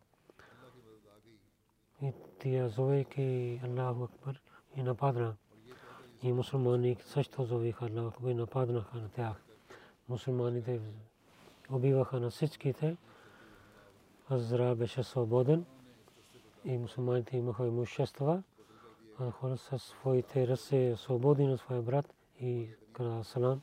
И 2.03 2.13
тия 2.43 2.69
зовейки 2.69 3.61
Аллаху 3.65 4.05
Акбар 4.05 4.41
и 4.77 4.83
нападна. 4.83 5.37
И 6.23 6.33
мусулмани 6.33 6.97
също 7.07 7.45
зовиха 7.45 7.85
Аллаху 7.85 8.09
Акбар 8.09 8.31
и 8.31 8.35
нападнаха 8.35 8.97
на 8.97 9.09
тях. 9.09 9.37
Мусулманите 10.09 10.81
убиваха 11.71 12.21
на 12.21 12.31
всичките. 12.31 12.97
Азра 14.31 14.75
беше 14.75 15.03
свободен 15.03 15.65
и 16.65 16.79
мусулманите 16.79 17.37
имаха 17.37 17.67
имущества. 17.67 18.43
А 19.19 19.31
хора 19.31 19.57
със 19.57 19.83
своите 19.83 20.49
ръце 20.49 20.97
свободи 20.97 21.47
на 21.47 21.59
своя 21.59 21.83
брат 21.83 22.15
и 22.41 22.69
каза 22.93 23.25
салам. 23.25 23.63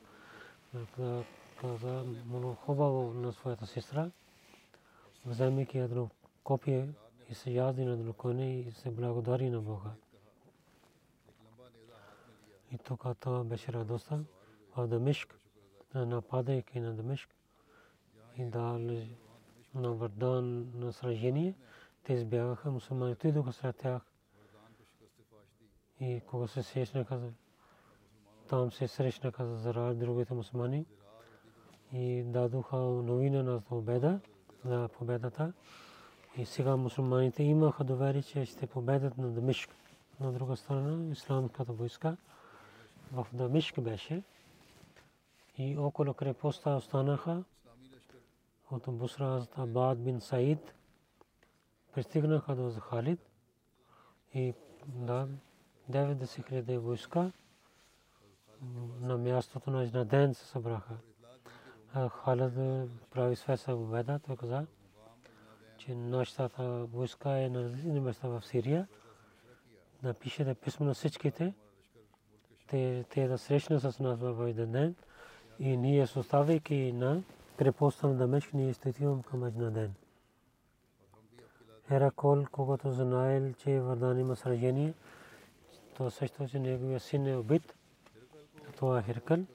Каза 1.62 2.04
много 2.26 2.54
хубаво 2.54 3.14
на 3.14 3.34
своята 3.34 3.66
сестра. 3.66 4.12
Вземайки 5.26 5.78
едно 5.78 6.10
копие 6.44 6.90
и 7.30 7.34
се 7.34 7.52
язди 7.52 7.86
на 7.86 7.92
едно 7.94 8.14
коне 8.14 8.60
и 8.60 8.72
се 8.72 8.92
благодари 8.92 9.50
на 9.50 9.62
Бога. 9.62 9.92
И 12.72 12.78
тук 12.78 13.06
това 13.20 13.44
беше 13.44 13.74
радостта 13.74 14.20
в 14.78 14.88
Дамишк, 14.88 15.40
нападайки 15.96 16.80
на 16.80 16.94
Дамишк 16.94 17.30
и 18.38 18.46
дали 18.46 19.18
на 19.76 19.94
Вардан 19.94 20.72
на 20.76 20.94
сражение. 20.94 21.56
Те 22.04 22.14
избягаха, 22.14 22.72
мусулманите 22.72 23.28
отидоха 23.28 23.54
сред 23.54 23.78
тях. 23.78 24.02
И 26.00 26.22
кога 26.28 26.48
се 26.48 26.64
срещнаха, 26.64 27.20
там 28.50 28.72
се 28.72 28.88
срещнаха 28.88 29.46
за 29.46 29.94
другите 29.94 30.34
мусулмани 30.34 30.86
и 31.94 32.24
дадоха 32.24 32.78
новина 32.78 33.44
на 33.44 33.62
победа, 33.62 34.20
за 34.66 34.90
победата. 34.98 35.54
И 36.38 36.46
сега 36.46 36.76
мусулманите 36.76 37.44
имаха 37.44 37.84
доверие, 37.84 38.24
че 38.24 38.46
ще 38.46 38.68
победят 38.68 39.18
на 39.18 39.30
Дамишк. 39.30 39.70
На 40.20 40.32
друга 40.32 40.56
страна, 40.56 41.12
исламската 41.12 41.74
войска 41.74 42.18
в 43.12 43.28
Дамишк 43.34 43.82
беше 43.82 44.24
и 45.58 45.78
около 45.78 46.14
крепостта 46.14 46.76
останаха 46.76 47.44
от 48.72 48.84
Бусра 48.88 49.46
Абад 49.56 50.04
бин 50.04 50.22
Саид. 50.22 50.74
пристигнаха 51.94 52.56
до 52.56 52.80
Халид 52.80 53.20
и 54.34 54.54
да 54.88 55.28
90 55.92 56.48
хиляди 56.48 56.78
войска 56.78 57.32
на 59.02 59.18
мястото 59.18 59.72
на 59.72 60.06
ден 60.06 60.34
се 60.34 60.46
събраха. 60.46 60.98
Халид 62.10 62.54
прави 63.12 63.36
свеса 63.36 63.76
веда, 63.76 64.20
той 64.20 64.38
каза, 64.38 64.66
че 65.80 65.96
нашата 65.96 66.64
войска 66.94 67.30
е 67.30 67.50
на 67.50 68.02
места 68.02 68.28
в 68.28 68.46
Сирия. 68.46 68.88
Напишете 70.04 70.56
писмо 70.56 70.86
на 70.86 70.94
всичките, 70.94 71.54
те, 72.68 73.06
те 73.10 73.28
да 73.28 73.38
срещнат 73.38 73.82
с 73.82 74.00
нас 74.00 74.20
в 74.20 74.50
един 74.50 74.72
ден 74.72 74.96
и 75.60 75.78
ние 75.78 76.08
съставяйки 76.08 76.92
на 76.92 77.24
крепостта 77.58 78.08
на 78.08 78.14
Дамешк, 78.14 78.54
ние 78.54 78.74
ще 78.74 78.90
отивам 78.90 79.24
към 79.24 79.44
един 79.44 79.74
ден. 79.74 79.94
Херакол, 81.88 82.46
когато 82.52 82.92
знаел, 82.92 83.54
че 83.54 83.80
Вардан 83.80 84.20
има 84.20 84.36
сражение, 84.36 84.94
то 85.98 86.12
също, 86.12 86.48
че 86.48 86.60
неговия 86.60 87.00
син 87.00 87.28
е 87.28 87.36
убит. 87.36 87.76
Това 88.76 89.00
е 89.00 89.04
Херкъл. 89.04 89.46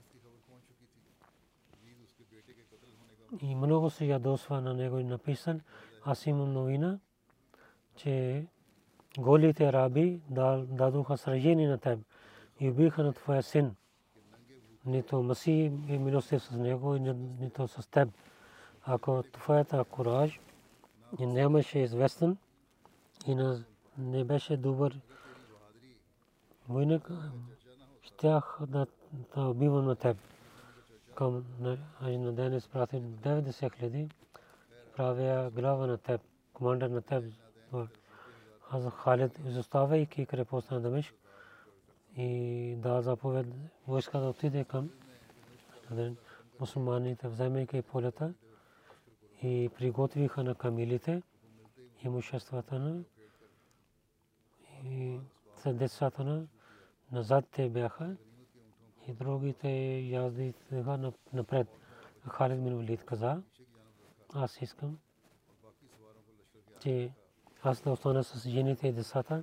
И 3.41 3.55
много 3.55 3.91
се 3.91 4.05
ядосва 4.05 4.61
на 4.61 4.75
него 4.75 4.99
и 4.99 5.05
написан. 5.05 5.61
Аз 6.05 6.27
имам 6.27 6.53
новина, 6.53 6.99
че 7.97 8.47
голите 9.19 9.73
раби 9.73 10.21
дадоха 10.69 11.17
сражение 11.17 11.69
на 11.69 11.79
теб 11.79 11.99
и 12.61 12.71
убиха 12.71 13.03
на 13.05 13.13
твоя 13.13 13.43
син. 13.43 13.77
Нито 14.87 15.23
Маси 15.23 15.73
е 15.89 15.99
милостив 15.99 16.43
с 16.43 16.51
него, 16.51 16.95
нито 17.41 17.69
с 17.69 17.91
теб. 17.91 18.09
Ако 18.83 19.23
твоята 19.33 19.85
кураж 19.85 20.41
нямаше 21.19 21.79
известен 21.79 22.37
и 23.27 23.37
не 23.99 24.25
беше 24.25 24.57
добър 24.57 25.01
войник, 26.69 27.11
щях 28.03 28.59
да, 28.69 28.87
да 29.35 29.43
убивам 29.43 29.85
на 29.85 29.97
теб. 29.97 30.17
Към 31.15 31.45
на 32.01 32.33
ден 32.33 32.55
изпратих 32.55 33.01
90 33.01 33.75
хиляди, 33.77 34.09
правя 34.97 35.51
глава 35.51 35.87
на 35.87 35.99
теб, 35.99 36.21
командър 36.53 36.91
на 36.91 37.03
теб. 37.03 37.25
Аз 38.71 38.91
Халид, 38.91 39.39
изоставяйки 39.47 40.27
крепостта 40.27 40.75
на 40.75 40.81
Дамишк, 40.81 41.15
и 42.17 42.75
да 42.79 43.03
заповед 43.03 43.47
войска 43.87 44.19
да 44.19 44.29
отиде 44.29 44.65
към 44.65 44.91
мусулманите, 46.61 47.29
вземайки 47.29 47.83
полета 47.83 48.35
и 49.43 49.71
приготвиха 49.79 50.45
на 50.45 50.55
камилите 50.55 51.23
имуществата 52.05 52.79
на 52.79 53.05
и 54.85 55.19
децата 55.67 56.25
на 56.25 56.47
назад 57.13 57.45
те 57.53 57.69
бяха 57.69 58.17
и 59.09 59.13
другите 59.13 59.69
яздиха 59.99 61.13
напред. 61.33 61.69
Халид 62.29 62.65
бин 62.65 62.77
Валид 62.77 63.05
каза, 63.05 63.43
аз 64.33 64.63
искам, 64.63 64.99
че 66.81 67.13
аз 67.63 67.83
да 67.83 67.91
остана 67.91 68.25
с 68.25 68.49
жените 68.49 68.89
и 68.89 68.93
децата, 68.93 69.43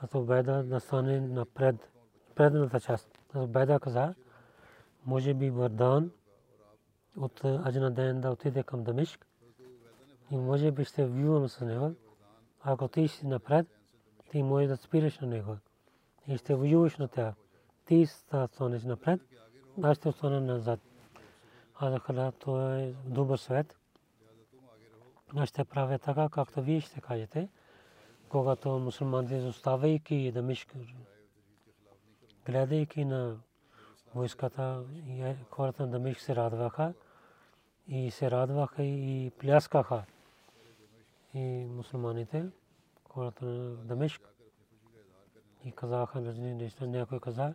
а 0.00 0.06
то 0.06 0.22
Беда 0.22 0.62
да 0.62 0.80
стане 0.80 1.20
напред, 1.20 1.90
предната 2.34 2.80
част. 2.80 3.18
Беда 3.48 3.78
каза, 3.78 4.14
може 5.06 5.34
би 5.34 5.50
Вардан 5.50 6.10
от 7.16 7.44
Аджна 7.44 7.90
ден 7.90 8.20
да 8.20 8.30
отиде 8.30 8.62
към 8.62 8.84
Дамишк 8.84 9.26
и 10.30 10.36
може 10.36 10.70
би 10.70 10.84
ще 10.84 11.06
вювам 11.06 11.48
с 11.48 11.64
него. 11.64 11.94
Ако 12.60 12.88
ти 12.88 13.08
си 13.08 13.26
напред, 13.26 13.66
ти 14.30 14.42
може 14.42 14.66
да 14.66 14.76
спираш 14.76 15.18
на 15.18 15.26
него 15.26 15.56
и 16.28 16.36
ще 16.36 16.54
воюваш 16.54 16.96
на 16.96 17.08
тях. 17.08 17.34
Ти 17.84 18.06
станеш 18.06 18.84
напред, 18.84 19.20
аз 19.82 19.96
ще 19.96 20.08
остана 20.08 20.40
назад. 20.40 20.80
Аз 21.78 22.02
каза, 22.02 22.32
това 22.32 22.78
е 22.78 22.92
добър 22.92 23.36
свет. 23.36 23.76
Аз 25.36 25.48
ще 25.48 25.64
правя 25.64 25.98
така, 25.98 26.28
както 26.28 26.62
вие 26.62 26.80
ще 26.80 27.00
кажете 27.00 27.48
когато 28.28 28.78
мусулманите 28.78 29.34
оставайки 29.34 30.32
Дамишк, 30.32 30.74
гледайки 32.46 33.04
на 33.04 33.36
войската, 34.14 34.84
хората 35.50 35.82
на 35.82 35.88
Дамишк 35.92 36.20
се 36.20 36.36
радваха 36.36 36.94
и 37.88 38.10
се 38.10 38.30
радваха 38.30 38.82
и 38.82 39.30
пляскаха. 39.38 40.04
И 41.34 41.66
мусулманите, 41.70 42.46
хората 43.10 43.44
на 43.44 43.76
Дамишк, 43.76 44.22
и 45.64 45.72
казаха 45.72 46.24
различни 46.24 46.54
неща. 46.54 46.86
Някой 46.86 47.20
каза, 47.20 47.54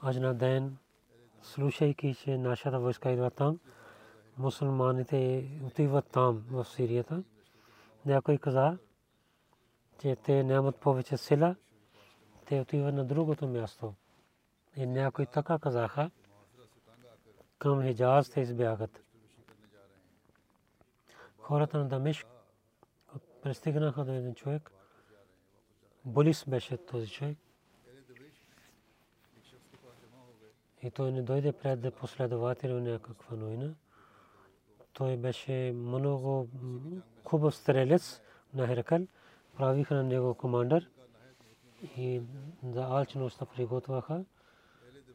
аз 0.00 0.16
на 0.16 0.34
ден, 0.34 0.76
слушайки, 1.46 2.14
че 2.14 2.38
нашата 2.38 2.78
войска 2.80 3.12
идва 3.12 3.30
там, 3.30 3.58
мусулманите 4.38 5.50
отиват 5.66 6.06
там 6.06 6.44
в 6.50 6.64
Сирията. 6.64 7.22
Някой 8.06 8.38
каза, 8.38 8.78
че 10.00 10.16
те 10.16 10.44
нямат 10.44 10.76
повече 10.76 11.16
сила, 11.16 11.56
те 12.46 12.60
отиват 12.60 12.94
на 12.94 13.04
другото 13.04 13.48
място. 13.48 13.94
И 14.76 14.86
някои 14.86 15.26
така 15.26 15.58
казаха, 15.58 16.10
към 17.58 17.82
Хиджаз 17.82 18.30
те 18.30 18.40
избягат. 18.40 19.02
Хората 21.38 21.78
на 21.78 21.88
Дамишк 21.88 22.26
пристигнаха 23.42 24.04
до 24.04 24.12
един 24.12 24.34
човек. 24.34 24.70
Болис 26.04 26.44
беше 26.48 26.76
този 26.76 27.10
човек. 27.10 27.38
И 30.86 30.90
той 30.90 31.12
не 31.12 31.22
дойде 31.22 31.52
пред 31.52 31.94
последовател 31.94 32.80
някаква 32.80 33.36
новина. 33.36 33.74
Той 34.92 35.16
беше 35.16 35.72
много 35.74 36.48
хубав 37.24 37.54
стрелец 37.54 38.20
на 38.54 38.66
Херакъл 38.66 39.06
правиха 39.56 39.94
на 39.94 40.02
него 40.02 40.34
командър 40.34 40.90
и 41.96 42.22
за 42.64 42.84
алчността 42.84 43.46
приготвяха 43.46 44.24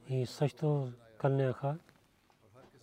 и 0.10 0.25
също 0.25 0.91
кълняха, 1.17 1.77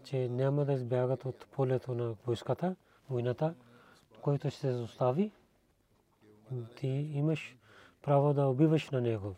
че 0.04 0.28
няма 0.28 0.64
да 0.64 0.72
избягат 0.72 1.24
от 1.24 1.46
полето 1.52 1.94
на 1.94 2.14
войската, 2.26 2.76
войната, 3.10 3.54
който 4.22 4.50
ще 4.50 4.60
се 4.60 4.72
остави. 4.72 5.32
Ти 6.76 6.88
имаш 7.14 7.56
право 8.02 8.34
да 8.34 8.46
убиваш 8.46 8.90
на 8.90 9.00
него. 9.00 9.34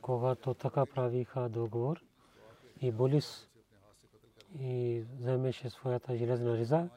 Когато 0.00 0.54
така 0.54 0.86
правиха 0.86 1.48
договор 1.48 2.02
и 2.80 2.92
Болис 2.92 3.48
и 4.58 5.04
вземеше 5.18 5.70
своята 5.70 6.16
железна 6.16 6.56
риза, 6.56 6.88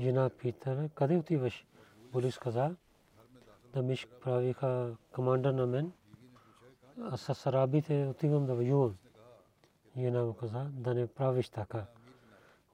жена 0.00 0.30
пита, 0.30 0.90
къде 0.94 1.16
отиваш? 1.16 1.66
Болис 2.12 2.38
каза, 2.38 2.76
Дамишк 3.72 4.08
правиха 4.22 4.96
командър 5.12 5.52
на 5.52 5.66
мен. 5.66 5.92
А 7.02 7.16
с 7.16 7.46
арабите 7.46 8.06
отивам 8.06 8.46
да 8.46 8.54
воювам. 8.54 8.96
И 9.96 10.06
една 10.06 10.24
му 10.24 10.34
каза, 10.34 10.70
да 10.72 10.94
не 10.94 11.06
правиш 11.06 11.48
така. 11.48 11.86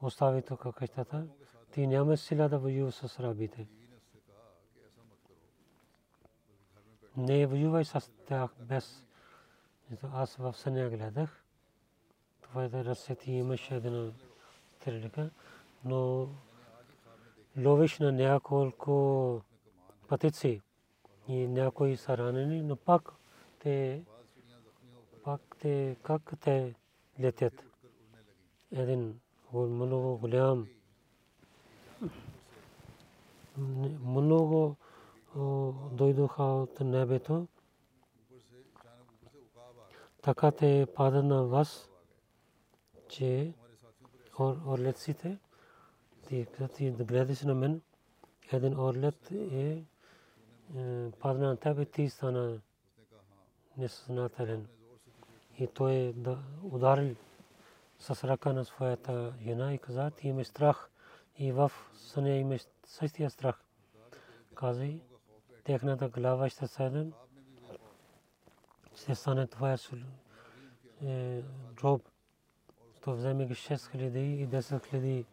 Остави 0.02 0.42
тук 0.42 0.74
къщата. 0.74 1.26
Ти 1.72 1.86
нямаш 1.86 2.20
сила 2.20 2.48
да 2.48 2.58
воюваш 2.58 2.94
с 2.94 3.18
арабите. 3.18 3.68
Не 7.16 7.46
воювай 7.46 7.84
с 7.84 8.10
тях 8.26 8.50
без. 8.60 9.04
Аз 10.12 10.36
в 10.36 10.54
съня 10.56 10.90
гледах. 10.90 11.41
Това 12.52 12.64
е 12.64 12.84
разсети 12.84 13.32
имаше 13.32 13.74
една 13.74 14.12
стрелка. 14.76 15.30
Но 15.84 16.28
ловиш 17.58 17.98
на 17.98 18.12
няколко 18.12 19.40
пътици 20.08 20.60
и 21.28 21.46
някои 21.46 21.96
са 21.96 22.18
ранени, 22.18 22.62
но 22.62 22.76
пак 22.76 23.12
те, 23.58 24.02
пак 25.24 25.40
те, 25.60 25.96
как 26.02 26.32
те 26.40 26.74
летят. 27.20 27.64
Един 28.72 29.20
много 29.54 30.18
голям, 30.18 30.68
много 34.04 34.76
дойдоха 35.92 36.42
от 36.42 36.80
небето. 36.80 37.46
Така 40.22 40.50
те 40.50 40.86
падат 40.94 41.24
на 41.24 41.44
вас, 41.44 41.91
че 43.12 43.53
орлеците, 44.38 45.38
ти 46.29 46.46
гледаш 46.90 47.42
на 47.42 47.55
мен, 47.55 47.81
един 48.53 48.79
орлет 48.79 49.31
е 49.33 49.85
падна 51.20 51.48
на 51.48 51.57
тебе, 51.57 51.85
ти 51.85 52.09
стана 52.09 52.61
несъзнателен. 53.77 54.66
И 55.59 55.66
той 55.66 56.12
да 56.16 56.38
ударил 56.62 57.16
с 57.98 58.25
ръка 58.25 58.53
на 58.53 58.64
своята 58.64 59.35
жена 59.42 59.75
и 59.75 59.79
каза, 59.79 60.11
ти 60.11 60.29
имаш 60.29 60.46
страх 60.46 60.90
и 61.37 61.53
в 61.53 61.72
съня 61.94 62.31
имаш 62.31 62.62
същия 62.87 63.31
страх. 63.31 63.64
каза, 64.55 64.88
техната 65.64 66.09
глава 66.09 66.48
ще 66.48 66.66
седем, 66.66 67.12
ще 68.96 69.14
стане 69.14 69.46
това 69.46 69.72
е 69.72 69.79
роб, 71.85 72.12
то 73.04 73.14
вземе 73.14 73.46
ги 73.46 73.54
6000 73.54 74.16
и 74.18 74.48
10 74.48 74.92
000 74.92 75.24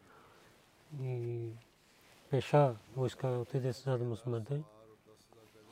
и 1.01 1.49
пеша 2.29 2.75
войска 2.95 3.27
отиде 3.27 3.73
с 3.73 3.97
мусулманите 3.97 4.63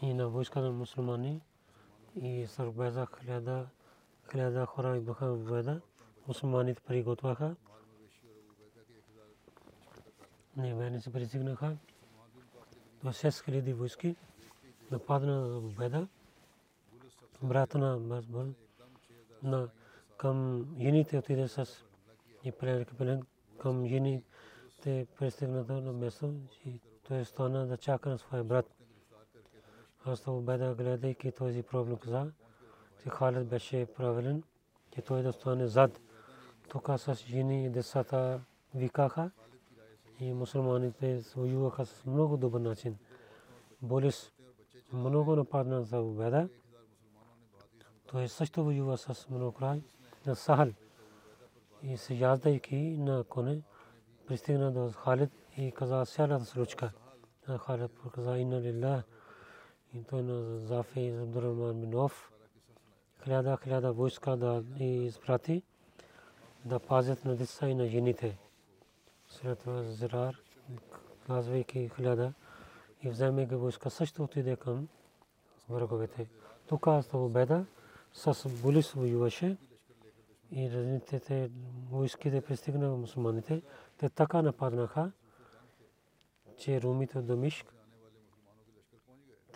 и 0.01 0.13
на 0.13 0.29
войска 0.29 0.61
на 0.61 0.71
мусулмани 0.71 1.41
и 2.21 2.47
сърбеза 2.47 3.07
хиляда 3.19 3.67
хиляда 4.31 4.65
хора 4.65 4.99
бяха 4.99 5.33
в 5.33 5.49
вода. 5.49 5.81
Мусулманите 6.27 6.81
приготвяха. 6.81 7.55
Не, 10.57 10.75
верни 10.75 11.01
се 11.01 11.13
пристигнаха. 11.13 11.77
До 13.03 13.09
6000 13.09 13.73
войски 13.73 14.15
нападна 14.91 15.41
в 15.41 15.75
вода. 15.75 16.07
Брата 17.43 17.77
на 17.77 17.97
Мазбъл 17.97 18.47
на 19.43 19.69
към 20.17 20.67
юните 20.77 21.17
отиде 21.17 21.47
с 21.47 21.67
и 22.43 22.51
плен 22.51 23.25
към 23.59 23.85
юните 23.85 25.07
пристигнаха 25.19 25.73
на 25.73 25.93
место 25.93 26.33
и 26.65 26.81
той 27.07 27.25
стана 27.25 27.67
да 27.67 27.77
чака 27.77 28.09
на 28.09 28.17
своя 28.17 28.43
брат. 28.43 28.65
Аз 30.05 30.21
то 30.21 30.41
беда 30.41 30.75
гледайки 30.75 31.31
този 31.31 31.63
проблем 31.63 31.97
каза, 31.97 32.31
че 33.03 33.09
Халид 33.09 33.47
беше 33.47 33.87
правилен, 33.95 34.43
че 34.93 35.01
той 35.01 35.23
да 35.23 35.33
стане 35.33 35.67
зад. 35.67 35.99
Тук 36.69 36.89
с 36.97 37.15
жени 37.15 37.65
и 37.65 37.69
децата 37.69 38.41
викаха 38.75 39.31
и 40.19 40.33
мусулманите 40.33 41.23
воюваха 41.35 41.85
с 41.85 42.05
много 42.05 42.37
добър 42.37 42.59
начин. 42.59 42.97
Болис 43.81 44.31
много 44.93 45.35
нападна 45.35 45.83
за 45.83 45.99
Убеда. 45.99 46.49
Той 48.07 48.27
също 48.27 48.63
воюва 48.63 48.97
с 48.97 49.29
много 49.29 49.51
край 49.51 49.81
на 50.27 50.35
Сахал. 50.35 50.69
И 51.83 51.97
се 51.97 52.13
яздайки 52.13 52.75
на 52.99 53.23
коне, 53.23 53.61
пристигна 54.27 54.71
до 54.71 54.91
Халид 54.91 55.31
и 55.57 55.71
каза 55.71 56.05
сяда 56.05 56.39
с 56.39 56.55
ручка. 56.55 56.91
Халид 57.57 57.91
каза 58.15 58.37
инна 58.37 58.61
лилlah 58.61 59.03
и 59.93 60.03
той 60.03 60.23
на 60.23 60.59
Зафе 60.59 60.99
и 60.99 61.17
Абдурахман 61.17 61.81
бин 61.81 61.95
Оф 61.95 62.31
хиляда 63.23 63.57
хиляда 63.63 63.93
войска 63.93 64.35
да 64.35 64.63
изпрати 64.79 65.63
да 66.65 66.79
пазят 66.79 67.25
на 67.25 67.35
деца 67.35 67.67
и 67.67 67.75
на 67.75 67.87
жените. 67.87 68.37
След 69.29 69.59
това 69.59 69.83
Зирар, 69.83 70.35
казвайки 71.27 71.91
хиляда 71.95 72.33
и 73.03 73.09
вземе 73.09 73.45
ги 73.45 73.55
войска, 73.55 73.89
също 73.89 74.23
отиде 74.23 74.55
към 74.55 74.87
враговете. 75.69 76.27
Тук 76.67 76.87
аз 76.87 77.07
победа 77.07 77.65
с 78.13 78.49
Булис 78.49 78.91
воюваше 78.91 79.57
и 80.51 80.71
разните 80.71 81.49
войските 81.89 82.41
пристигнаха 82.41 82.95
мусулманите. 82.95 83.61
Те 83.97 84.09
така 84.09 84.41
нападнаха, 84.41 85.11
че 86.57 86.81
румите 86.81 87.19
от 87.19 87.25
Домишк 87.25 87.73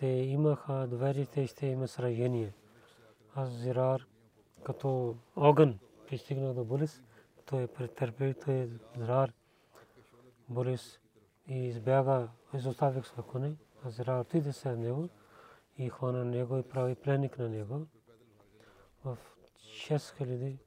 те 0.02 0.08
имаха 0.08 0.88
доверие, 0.88 1.48
ще 1.48 1.66
има 1.66 1.88
сражение. 1.88 2.54
Аз 3.36 3.50
Зирар 3.50 4.08
като 4.64 5.16
огън 5.36 5.80
пристигна 6.08 6.54
до 6.54 6.64
Болис, 6.64 7.04
той 7.46 7.68
претърпи, 7.68 8.34
той 8.46 8.70
Зирар 8.98 9.34
Болис 10.50 11.00
и 11.48 11.68
избяга, 11.68 12.30
изоставих 12.54 13.06
своя 13.06 13.28
коне, 13.28 13.56
а 13.86 13.90
Зирар 13.90 14.22
отиде 14.22 14.54
се 14.54 14.76
него 14.76 15.10
и 15.78 15.90
хвана 15.90 16.26
него 16.26 16.58
и 16.58 16.64
прави 16.64 16.96
пленник 16.96 17.40
на 17.40 17.50
него. 17.50 17.88
В 19.06 19.18
6000 19.60 20.58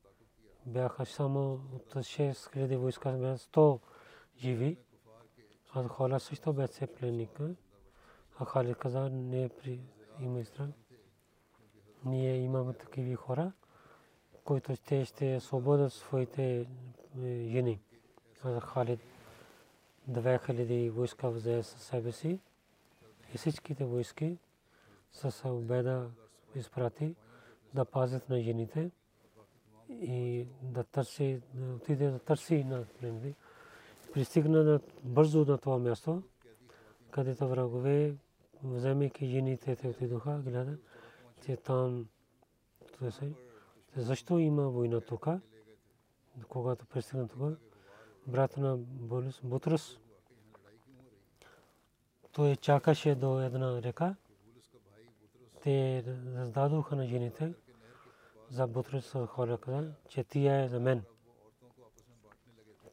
бяха 0.66 1.06
само 1.06 1.52
от 1.52 1.94
6000 1.94 2.76
войска, 2.76 3.12
бяха 3.12 3.38
100 3.38 3.80
живи, 4.36 4.78
а 5.74 5.88
хора 5.88 6.20
също 6.20 6.52
беше 6.52 6.86
пленника. 6.86 7.54
А 8.38 8.44
Халид 8.44 8.76
каза, 8.76 9.10
не 9.10 9.48
при 9.48 9.80
има 10.20 10.40
Израел. 10.40 10.72
Ние 12.04 12.36
имаме 12.36 12.72
такива 12.72 13.16
хора, 13.16 13.52
които 14.44 14.76
ще 14.76 15.04
ще 15.04 15.40
свободят 15.40 15.92
своите 15.92 16.66
жени. 17.24 17.80
А 18.44 18.60
Халид 18.60 19.00
две 20.08 20.40
хиляди 20.46 20.90
войска 20.90 21.30
взе 21.30 21.62
със 21.62 21.82
себе 21.82 22.12
си 22.12 22.40
и 23.34 23.38
всичките 23.38 23.84
войски 23.84 24.38
с 25.12 25.48
обеда 25.48 26.10
изпрати 26.54 27.14
да 27.74 27.84
пазят 27.84 28.28
на 28.28 28.40
жените 28.40 28.90
и 29.88 30.46
да 30.62 30.84
търси, 30.84 31.40
да 31.54 31.74
отиде 31.74 32.10
да 32.10 32.18
търси 32.18 32.64
на 32.64 32.84
пленни. 33.00 33.34
Пристигна 34.12 34.80
бързо 35.04 35.44
на 35.44 35.58
това 35.58 35.78
място, 35.78 36.22
където 37.10 37.48
врагове 37.48 38.14
вземайки 38.62 39.26
жените 39.26 39.76
те 39.76 39.88
отидоха, 39.88 40.38
гледа, 40.38 40.78
че 41.44 41.56
там 41.56 42.08
защо 43.96 44.38
има 44.38 44.68
война 44.68 45.00
тук, 45.00 45.26
когато 46.48 46.86
пристигна 46.86 47.28
тук, 47.28 47.58
брат 48.26 48.56
на 48.56 48.76
Болис, 48.76 49.40
Бутрус, 49.44 49.98
той 52.32 52.56
чакаше 52.56 53.14
до 53.14 53.40
една 53.40 53.82
река, 53.82 54.16
те 55.62 56.04
раздадоха 56.36 56.96
на 56.96 57.06
жените, 57.06 57.52
за 58.54 58.66
Бутрус 58.66 59.12
хора 59.26 59.58
каза, 59.58 59.92
че 60.08 60.24
тия 60.24 60.64
е 60.64 60.68
за 60.68 60.80
мен. 60.80 61.02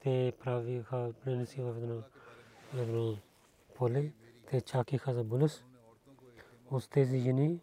Те 0.04 0.34
правиха 0.40 1.14
пренеси 1.24 1.62
в 1.62 2.04
едно 2.78 3.18
поле, 3.76 4.12
те 4.50 4.62
чакаха 4.62 5.14
за 5.14 5.24
болест. 5.24 5.66
От 6.72 6.90
тези 6.90 7.20
жени 7.20 7.60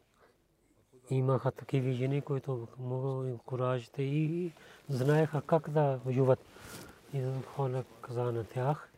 имаха 1.10 1.52
такива 1.52 1.92
жени, 1.92 2.22
които 2.22 2.68
много 2.78 3.38
куражите 3.38 4.02
и 4.02 4.52
знаеха 4.88 5.42
как 5.42 5.70
да 5.70 6.00
воюват. 6.04 6.40
И 7.12 7.24
хора 7.56 7.84
каза 8.00 8.32
на 8.32 8.44
тях, 8.44 8.92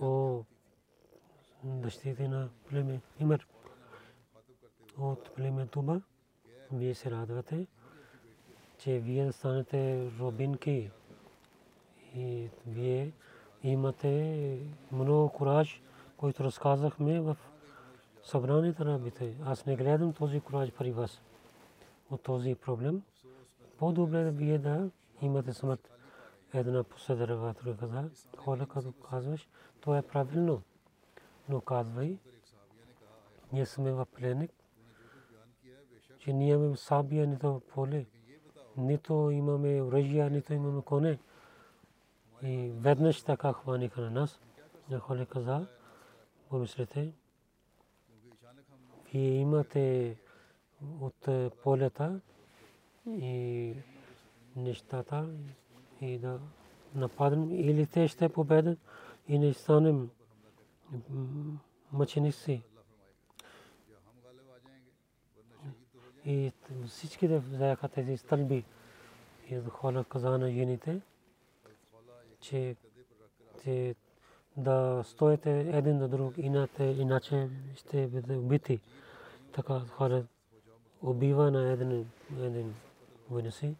о, 0.00 0.42
дъщите 1.64 2.28
на 2.28 2.48
племе 2.68 3.00
Имер, 3.20 3.46
от 4.98 5.34
племе 5.34 5.66
Туба, 5.66 6.00
вие 6.72 6.94
се 6.94 7.10
радвате, 7.10 7.66
че 8.78 8.98
вие 8.98 9.32
станете 9.32 10.10
робинки 10.20 10.90
и 12.14 12.48
вие 12.66 13.12
имате 13.62 14.58
много 14.92 15.28
кураж 15.28 15.82
който 16.18 16.44
разказахме 16.44 17.20
в 17.20 17.36
събранието 18.22 18.84
на 18.84 18.92
рабите. 18.92 19.36
Аз 19.44 19.66
не 19.66 19.76
гледам 19.76 20.12
този 20.12 20.40
кураж 20.40 20.72
при 20.72 20.92
вас 20.92 21.22
от 22.10 22.22
този 22.22 22.54
проблем. 22.54 23.02
По-добре 23.78 24.24
да 24.24 24.30
вие 24.30 24.58
да 24.58 24.90
имате 25.22 25.52
смърт. 25.52 25.90
Една 26.54 26.84
последователка 26.84 27.76
каза, 27.80 28.10
хора 28.36 28.66
като 28.66 28.92
казваш, 28.92 29.48
то 29.80 29.96
е 29.96 30.02
правилно. 30.02 30.62
Но 31.48 31.60
казвай, 31.60 32.18
ние 33.52 33.66
сме 33.66 33.92
в 33.92 34.06
пленник, 34.06 34.50
че 36.28 36.32
ние 36.32 36.54
имаме 36.54 36.76
сабия, 36.76 37.26
нито 37.26 37.62
поле, 37.74 38.06
нито 38.76 39.30
имаме 39.30 39.82
оръжия, 39.82 40.30
нито 40.30 40.52
имаме 40.52 40.82
коне. 40.82 41.18
И 42.42 42.72
веднъж 42.74 43.22
така 43.22 43.52
хваниха 43.52 44.00
на 44.00 44.10
нас. 44.10 44.40
Хора 44.98 45.26
каза, 45.26 45.66
помислете, 46.48 47.12
вие 49.12 49.34
имате 49.34 50.16
от 51.00 51.28
полета 51.62 52.20
и 53.06 53.74
нещата 54.56 55.28
и 56.00 56.18
да 56.18 56.40
нападнем 56.94 57.50
или 57.50 57.86
те 57.86 58.08
ще 58.08 58.28
победят 58.28 58.78
и 59.28 59.38
не 59.38 59.54
станем 59.54 60.10
мъченици. 61.92 62.62
И 66.24 66.52
всичките 66.86 67.38
взеха 67.38 67.88
тези 67.88 68.16
стълби 68.16 68.64
и 69.50 69.60
хора 69.70 70.04
каза 70.04 70.38
на 70.38 70.50
жените, 70.50 71.00
че 72.40 72.76
да 74.56 75.02
стоите 75.04 75.60
един 75.60 75.98
до 75.98 76.08
друг, 76.08 76.34
иначе 76.78 77.48
ще 77.76 78.06
бъде 78.06 78.36
убити. 78.36 78.80
Така 79.52 79.80
хора 79.80 80.24
убива 81.02 81.50
на 81.50 81.72
един, 81.72 82.10
един 82.40 82.74
войници. 83.30 83.74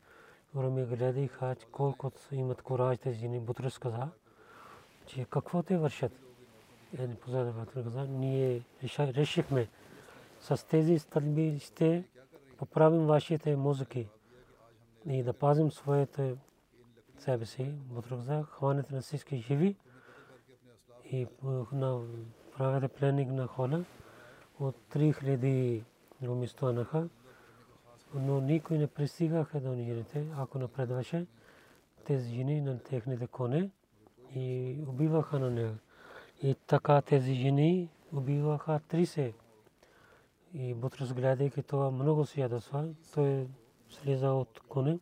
Роми 0.57 0.85
гледаха 0.85 1.57
колко 1.72 2.12
имат 2.33 2.62
кораж 2.62 2.98
тези 2.98 3.18
жени. 3.18 3.40
Бутрус 3.40 3.79
каза, 3.79 4.09
че 5.07 5.24
какво 5.24 5.62
те 5.62 5.77
вършат. 5.77 6.12
един 6.94 7.16
последовател 7.16 7.85
каза, 7.85 8.07
ние 8.07 8.62
решихме 8.98 9.68
с 10.40 10.66
тези 10.66 10.98
стълби 10.98 11.59
ще 11.59 12.05
поправим 12.59 13.07
вашите 13.07 13.57
музики 13.57 14.09
и 15.07 15.23
да 15.23 15.33
пазим 15.33 15.71
своите 15.71 16.37
себе 17.18 17.47
си. 17.47 17.64
Бутрук 17.64 18.18
каза, 18.18 18.42
хванете 18.42 18.94
на 18.94 19.01
всички 19.01 19.37
живи 19.37 19.77
и 21.05 21.27
на 21.73 22.01
правите 22.57 22.88
пленник 22.88 23.31
на 23.31 23.47
хора 23.47 23.85
от 24.61 24.77
3000 24.94 25.83
руми 26.23 26.47
станаха, 26.47 27.09
но 28.14 28.40
никой 28.40 28.79
не 28.79 28.87
пристигаха 28.87 29.61
до 29.61 29.75
жените, 29.75 30.27
ако 30.37 30.59
напредваше 30.59 31.27
тези 32.05 32.35
жени 32.35 32.61
на 32.61 32.79
техните 32.79 33.27
коне 33.27 33.71
и 34.35 34.77
убиваха 34.88 35.38
на 35.38 35.51
него. 35.51 35.75
И 36.42 36.55
така 36.66 37.03
тези 37.03 37.35
жени 37.35 37.88
убиваха 38.12 38.81
30. 38.90 39.33
И 40.55 40.75
Бутрус 40.75 41.13
гледайки 41.13 41.63
това 41.63 41.91
много 41.91 42.27
се 42.27 42.41
ядосва, 42.41 42.89
той 43.15 43.49
слиза 43.89 44.31
от 44.31 44.61
коне 44.69 44.99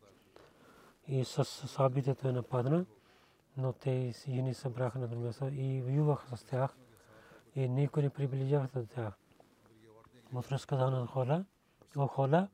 и 1.09 1.25
с 1.25 1.45
сабите 1.45 2.15
той 2.15 2.33
нападна, 2.33 2.87
но 3.57 3.73
те 3.73 4.13
жени 4.29 4.55
събраха 4.55 4.99
на 4.99 5.09
друго 5.09 5.31
и 5.53 5.83
воюваха 5.83 6.37
с 6.37 6.45
тях 6.45 6.77
и 7.55 7.69
никой 7.69 8.03
не 8.03 8.11
приближаваха 8.11 8.81
до 8.81 8.87
тях. 8.87 9.15
Бутрус 10.33 10.67
каза 10.67 10.91
на 10.91 11.07
хола, 11.07 11.45
о 11.97 12.07
хола, 12.07 12.49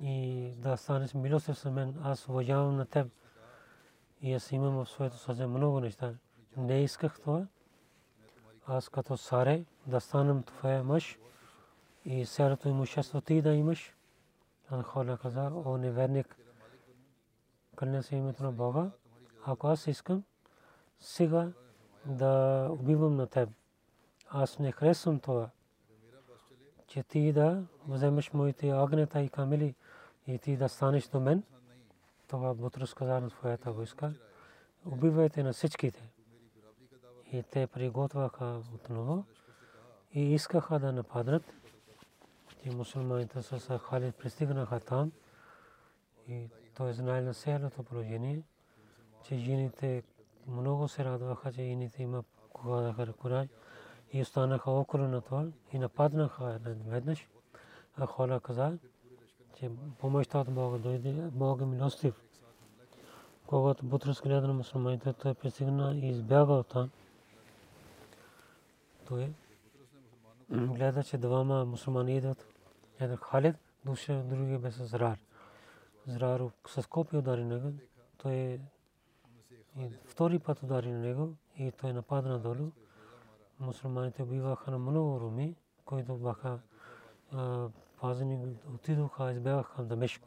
и 0.00 0.52
да 0.58 0.76
станеш 0.76 1.14
милостив 1.14 1.58
с 1.58 1.70
мен, 1.70 2.00
аз 2.02 2.28
уважавам 2.28 2.76
на 2.76 2.86
теб. 2.86 3.12
И 4.20 4.34
аз 4.34 4.52
имам 4.52 4.74
в 4.74 4.88
своето 4.88 5.16
сърце 5.16 5.46
много 5.46 5.80
неща. 5.80 6.14
Не 6.56 6.82
исках 6.82 7.20
това. 7.20 7.46
Аз 8.68 8.88
като 8.88 9.16
саре 9.16 9.64
да 9.86 10.00
станам 10.00 10.42
твоя 10.42 10.84
мъж 10.84 11.18
и 12.04 12.26
цялото 12.26 12.68
имущество 12.68 13.20
ти 13.20 13.42
да 13.42 13.54
имаш. 13.54 13.94
А 14.70 14.82
хора 14.82 15.18
каза, 15.22 15.52
о 15.64 15.76
неверник, 15.76 16.36
кълня 17.76 18.02
се 18.02 18.16
името 18.16 18.42
на 18.42 18.52
Бога. 18.52 18.90
Ако 19.44 19.66
аз 19.66 19.86
искам 19.86 20.24
сега 21.00 21.48
да 22.04 22.66
убивам 22.70 23.16
на 23.16 23.26
теб, 23.26 23.48
аз 24.28 24.58
не 24.58 24.72
харесвам 24.72 25.20
това, 25.20 25.50
че 26.86 27.02
ти 27.02 27.32
да 27.32 27.62
вземеш 27.88 28.32
моите 28.32 28.74
огнета 28.74 29.20
и 29.20 29.28
камели 29.28 29.74
и 30.26 30.38
ти 30.38 30.56
да 30.56 30.68
станеш 30.68 31.08
до 31.08 31.20
мен. 31.20 31.42
Това 32.28 32.54
Бутрус 32.54 32.94
каза 32.94 33.20
на 33.20 33.30
своята 33.30 33.72
войска. 33.72 34.12
Убивайте 34.86 35.42
на 35.42 35.52
всичките. 35.52 36.10
И 37.32 37.42
те 37.42 37.66
приготвяха 37.66 38.62
отново 38.74 39.24
и 40.12 40.34
искаха 40.34 40.78
да 40.78 40.92
нападнат. 40.92 41.42
И 42.64 42.70
мусулманите 42.70 43.42
с 43.42 43.78
Халид 43.78 44.16
пристигнаха 44.16 44.80
там. 44.80 45.12
И 46.28 46.48
той 46.76 46.92
знае 46.92 47.20
на 47.20 47.34
селото 47.34 47.82
положение, 47.82 48.42
че 49.22 49.36
жените 49.36 50.02
много 50.46 50.88
се 50.88 51.04
радваха, 51.04 51.52
че 51.52 51.62
жените 51.62 52.02
има 52.02 52.24
кога 52.52 53.12
кураж 53.20 53.48
и 54.12 54.22
останаха 54.22 54.70
около 54.70 55.08
на 55.08 55.20
това 55.20 55.46
и 55.72 55.78
нападнаха 55.78 56.58
веднъж. 56.86 57.28
А 57.96 58.06
хора 58.06 58.40
каза, 58.40 58.78
че 59.58 59.70
помощта 59.98 60.38
от 60.40 60.54
Бога 60.54 60.78
дойде, 60.78 61.12
Бог 61.12 61.60
е 61.60 61.64
милостив. 61.64 62.22
Когато 63.46 63.86
Бутрус 63.86 64.22
гледа 64.22 64.46
на 64.46 64.52
мусулманите, 64.52 65.12
той 65.12 65.34
пристигна 65.34 65.96
и 65.96 66.08
избяга 66.08 66.52
от 66.52 66.68
там. 66.68 66.90
Той 69.06 69.32
гледа, 70.50 71.04
че 71.04 71.18
двама 71.18 71.64
мусулмани 71.64 72.16
идват. 72.16 72.46
Един 73.00 73.16
Халид, 73.16 73.56
другия 74.08 74.58
беше 74.58 74.84
Зрар. 74.84 75.18
Зрар 76.06 76.40
с 76.66 76.86
копи 76.88 77.16
удари 77.16 77.44
него. 77.44 77.72
Той 78.18 78.60
втори 80.04 80.38
път 80.38 80.62
удари 80.62 80.92
него 80.92 81.34
и 81.58 81.72
той 81.72 81.92
нападна 81.92 82.38
долу. 82.38 82.70
Мусулманите 83.60 84.22
убиваха 84.22 84.70
на 84.70 84.78
много 84.78 85.20
руми, 85.20 85.56
които 85.84 86.16
бяха 86.16 86.58
пазени 88.00 88.56
отидоха, 88.74 89.32
избягаха 89.32 89.74
към 89.74 89.88
Дамешк. 89.88 90.22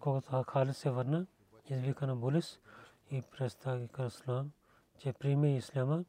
Когато 0.00 0.42
Халид 0.42 0.76
се 0.76 0.90
върна, 0.90 1.26
извика 1.70 2.06
на 2.06 2.16
Булис 2.16 2.60
и 3.10 3.22
представи 3.22 3.88
към 3.88 4.06
Ислам, 4.06 4.50
че 4.98 5.12
приеме 5.12 5.56
Исляма, 5.56 6.04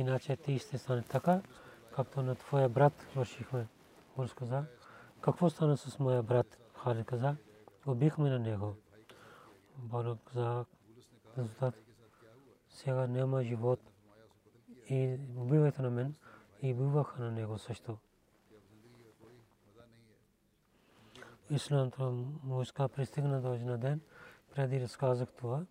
иначе 0.00 0.36
ти 0.36 0.58
ще 0.58 0.78
стане 0.78 1.02
така, 1.02 1.42
както 1.94 2.22
на 2.22 2.34
твоя 2.34 2.68
брат 2.68 3.06
вършихме. 3.16 3.66
Булис 4.16 4.34
каза, 4.34 4.64
какво 5.20 5.50
стана 5.50 5.76
с 5.76 5.98
моя 5.98 6.22
брат? 6.22 6.58
Халид 6.74 7.06
каза, 7.06 7.36
убихме 7.86 8.30
на 8.30 8.38
него. 8.38 8.76
Бало 9.76 10.16
каза, 10.24 10.64
резултат, 11.38 11.74
сега 12.68 13.06
няма 13.06 13.44
живот 13.44 13.80
и 14.88 15.18
убивайте 15.36 15.82
на 15.82 15.90
мен 15.90 16.14
и 16.62 16.72
убиваха 16.72 17.22
на 17.22 17.32
него 17.32 17.58
също. 17.58 17.98
исламната 21.50 22.10
войска 22.44 22.88
пристигна 22.88 23.40
до 23.40 23.54
един 23.54 23.76
ден, 23.76 24.00
преди 24.54 24.80
разказах 24.80 25.28
това. 25.32 25.64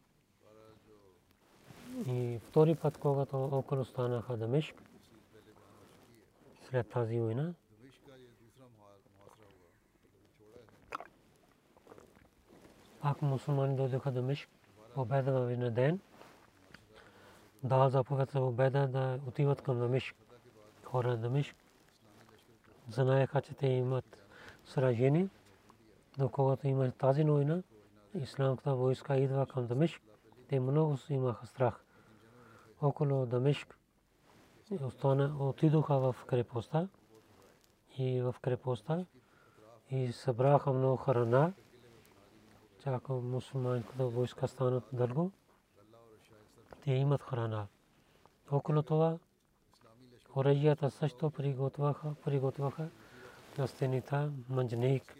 И 2.03 2.39
втори 2.47 2.75
път, 2.75 2.97
когато 2.97 3.43
около 3.43 3.85
станаха 3.85 4.37
Дамешк, 4.37 4.75
след 6.69 6.89
тази 6.89 7.19
война, 7.19 7.53
пак 13.01 13.21
мусулмани 13.21 13.75
дойдоха 13.75 14.11
Дамешк, 14.11 14.49
победа 14.93 15.31
в 15.31 15.51
един 15.51 15.73
ден, 15.73 15.99
дал 17.63 17.89
заповед 17.89 18.31
за 18.31 18.39
победа 18.39 18.87
да 18.87 19.19
отиват 19.27 19.61
към 19.61 19.79
Дамешк, 19.79 20.15
хора 20.83 21.07
на 21.07 21.17
Дамешк. 21.17 21.55
Знаеха, 22.89 23.41
че 23.41 23.53
те 23.53 23.67
имат 23.67 24.27
сражение, 24.65 25.27
до 26.17 26.29
когато 26.29 26.67
има 26.67 26.91
тази 26.91 27.23
новина, 27.23 27.63
исламската 28.13 28.75
войска 28.75 29.17
идва 29.17 29.45
към 29.45 29.67
Дамешк, 29.67 30.01
те 30.47 30.59
много 30.59 30.97
имаха 31.09 31.47
страх. 31.47 31.84
Около 32.81 33.25
Дамешк 33.25 33.77
отидоха 35.39 35.99
в 35.99 36.15
крепостта 36.27 36.87
и 37.97 38.21
в 38.21 38.35
крепостта 38.41 39.05
и 39.91 40.11
събраха 40.11 40.73
много 40.73 40.97
храна, 40.97 41.53
чака 42.83 43.13
мусулманската 43.13 44.05
войска 44.05 44.47
станат 44.47 44.83
дълго. 44.93 45.31
Те 46.83 46.91
имат 46.91 47.21
храна. 47.21 47.67
Около 48.51 48.83
това 48.83 49.17
оръжията 50.35 50.91
също 50.91 51.31
приготвяха, 51.31 52.15
приготвяха 52.25 52.89
на 53.57 53.67
стените 53.67 54.29
манджник 54.49 55.15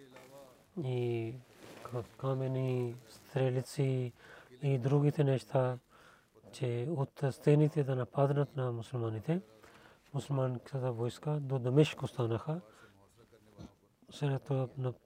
и 0.84 1.34
камени, 2.18 2.96
стрелици 3.10 4.14
и 4.62 4.78
другите 4.78 5.24
неща, 5.24 5.78
че 6.56 6.88
от 6.90 7.24
стените 7.32 7.84
да 7.84 7.96
нападнат 7.96 8.56
на 8.56 8.72
мусулманите. 8.72 9.42
Мусулманската 10.14 10.92
войска 10.92 11.32
до 11.32 11.60
Дамешк 11.60 12.04
останаха. 12.04 12.62
След 14.10 14.50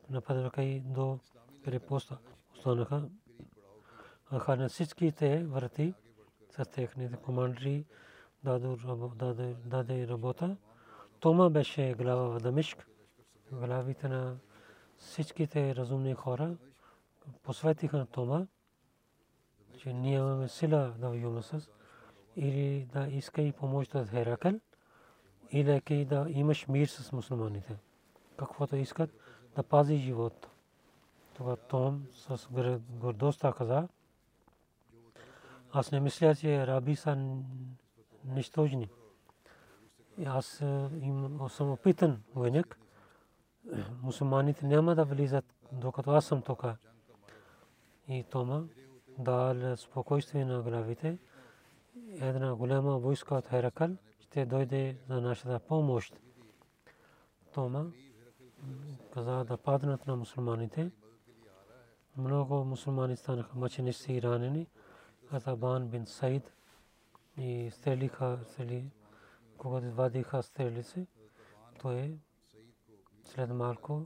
нападнаха 0.09 0.63
и 0.63 0.79
до 0.79 1.19
крепостта 1.65 2.17
останаха. 2.55 3.09
Аха 4.31 4.55
на 4.55 4.69
всичките 4.69 5.45
врати 5.45 5.93
с 6.49 6.65
техните 6.65 7.17
командри 7.17 7.85
даде 9.65 10.07
работа. 10.07 10.57
Тома 11.19 11.49
беше 11.49 11.93
глава 11.93 12.23
в 12.23 12.39
Дамешк. 12.39 12.87
Главите 13.51 14.07
на 14.07 14.37
всичките 14.97 15.75
разумни 15.75 16.13
хора 16.13 16.57
посветиха 17.43 17.97
на 17.97 18.05
това, 18.05 18.47
че 19.79 19.93
ние 19.93 20.15
имаме 20.15 20.47
сила 20.47 20.93
воюваме 20.99 21.41
с 21.41 21.69
или 22.35 22.87
да 22.93 23.07
иска 23.07 23.41
и 23.41 23.51
помощ 23.51 23.95
от 23.95 24.09
Херакъл, 24.09 24.59
или 25.51 26.05
да 26.05 26.25
имаш 26.29 26.67
мир 26.67 26.87
с 26.87 27.11
мусулманите. 27.11 27.75
Каквото 28.37 28.75
искат 28.75 29.09
да 29.55 29.63
пази 29.63 29.97
живот. 29.97 30.47
Това 31.33 31.55
Том 31.55 32.07
с 32.11 32.47
гордостта 32.89 33.53
каза, 33.53 33.87
аз 35.71 35.91
не 35.91 35.99
мисля, 35.99 36.35
че 36.35 36.55
араби 36.55 36.95
са 36.95 37.37
нищожни. 38.25 38.89
Аз 40.25 40.45
съм 41.49 41.71
опитан 41.71 42.23
войник 42.35 42.79
мусулманите 44.01 44.65
няма 44.65 44.95
да 44.95 45.05
влизат, 45.05 45.45
докато 45.71 46.11
аз 46.11 46.25
съм 46.25 46.41
тук. 46.41 46.65
И 48.07 48.23
Тома 48.23 48.61
дал 49.19 49.77
спокойствие 49.77 50.45
на 50.45 50.61
главите 50.61 51.17
една 52.21 52.55
голяма 52.55 52.97
войска 52.97 53.35
от 53.35 53.47
Херакъл 53.47 53.89
ще 54.19 54.45
дойде 54.45 54.97
за 55.07 55.21
нашата 55.21 55.59
помощ. 55.59 56.19
Тома 57.53 57.85
каза 59.13 59.43
да 59.43 59.57
паднат 59.57 60.07
на 60.07 60.15
мусулманите. 60.15 60.91
Много 62.17 62.65
мусулмани 62.65 63.15
станаха 63.15 63.57
мъченици 63.57 64.13
и 64.13 64.21
ранени. 64.21 64.67
Атабан 65.31 65.87
бин 65.87 66.05
Саид 66.05 66.53
и 67.37 67.71
стрелиха, 67.71 68.39
стрели, 68.45 68.91
когато 69.57 69.91
вадиха 69.91 70.43
стрелици, 70.43 71.07
той 71.81 72.19
след 73.23 73.49
малко 73.49 74.05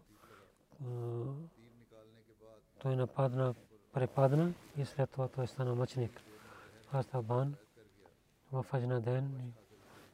той 2.79 2.95
нападна, 2.95 3.55
препадна 3.93 4.53
и 4.77 4.85
след 4.85 5.09
това 5.09 5.27
той 5.27 5.47
стана 5.47 5.75
мъченик. 5.75 6.21
Атабан 6.91 7.55
в 8.51 8.65
един 8.73 9.01
ден 9.01 9.53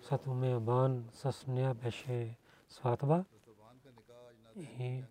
след 0.02 0.28
умея 0.28 0.60
бан 0.60 1.10
с 1.14 1.48
нея 1.48 1.74
беше 1.74 2.38
сватба 2.68 3.26
и 4.58 5.04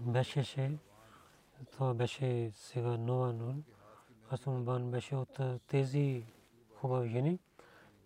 беше 0.00 0.44
се 0.44 0.78
това 1.72 1.94
беше 1.94 2.50
сега 2.54 2.96
нова 2.96 3.32
нун. 3.32 3.64
Асумбан 4.32 4.90
беше 4.90 5.16
от 5.16 5.38
тези 5.66 6.24
хубави 6.74 7.08
жени, 7.08 7.38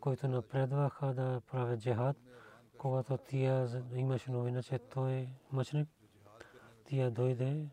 които 0.00 0.28
напредваха 0.28 1.06
да 1.06 1.40
правят 1.50 1.80
джихад. 1.80 2.16
Когато 2.78 3.16
тия 3.16 3.84
имаше 3.94 4.30
новина, 4.30 4.62
че 4.62 4.78
той 4.78 5.12
е 5.12 5.28
мъчник, 5.52 5.88
тия 6.84 7.10
дойде 7.10 7.66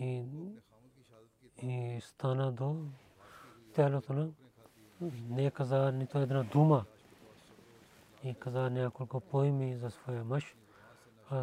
и, 0.00 0.24
и 1.62 2.00
стана 2.00 2.52
до 2.52 2.86
тялото 3.74 4.12
на 4.12 4.30
не 5.28 5.50
каза 5.50 5.92
нито 5.92 6.18
една 6.18 6.42
дума 6.42 6.84
и 8.24 8.34
каза 8.34 8.70
няколко 8.70 9.20
поеми 9.20 9.76
за 9.76 9.90
своя 9.90 10.24
мъж. 10.24 10.56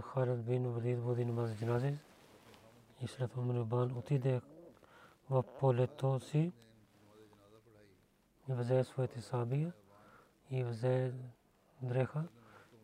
Халид 0.04 0.45
бин 0.45 0.72
Валид 0.72 1.00
води 1.00 1.26
намаз 1.26 1.56
джаназе 1.56 1.97
и 3.02 3.08
след 3.08 3.36
Мунибан 3.36 3.97
отиде 3.97 4.41
в 5.30 5.43
полето 5.60 6.20
си 6.20 6.52
и 8.50 8.54
взе 8.54 8.84
своите 8.84 9.22
сабия 9.22 9.74
и 10.52 10.64
взе 10.64 11.14
дреха 11.82 12.24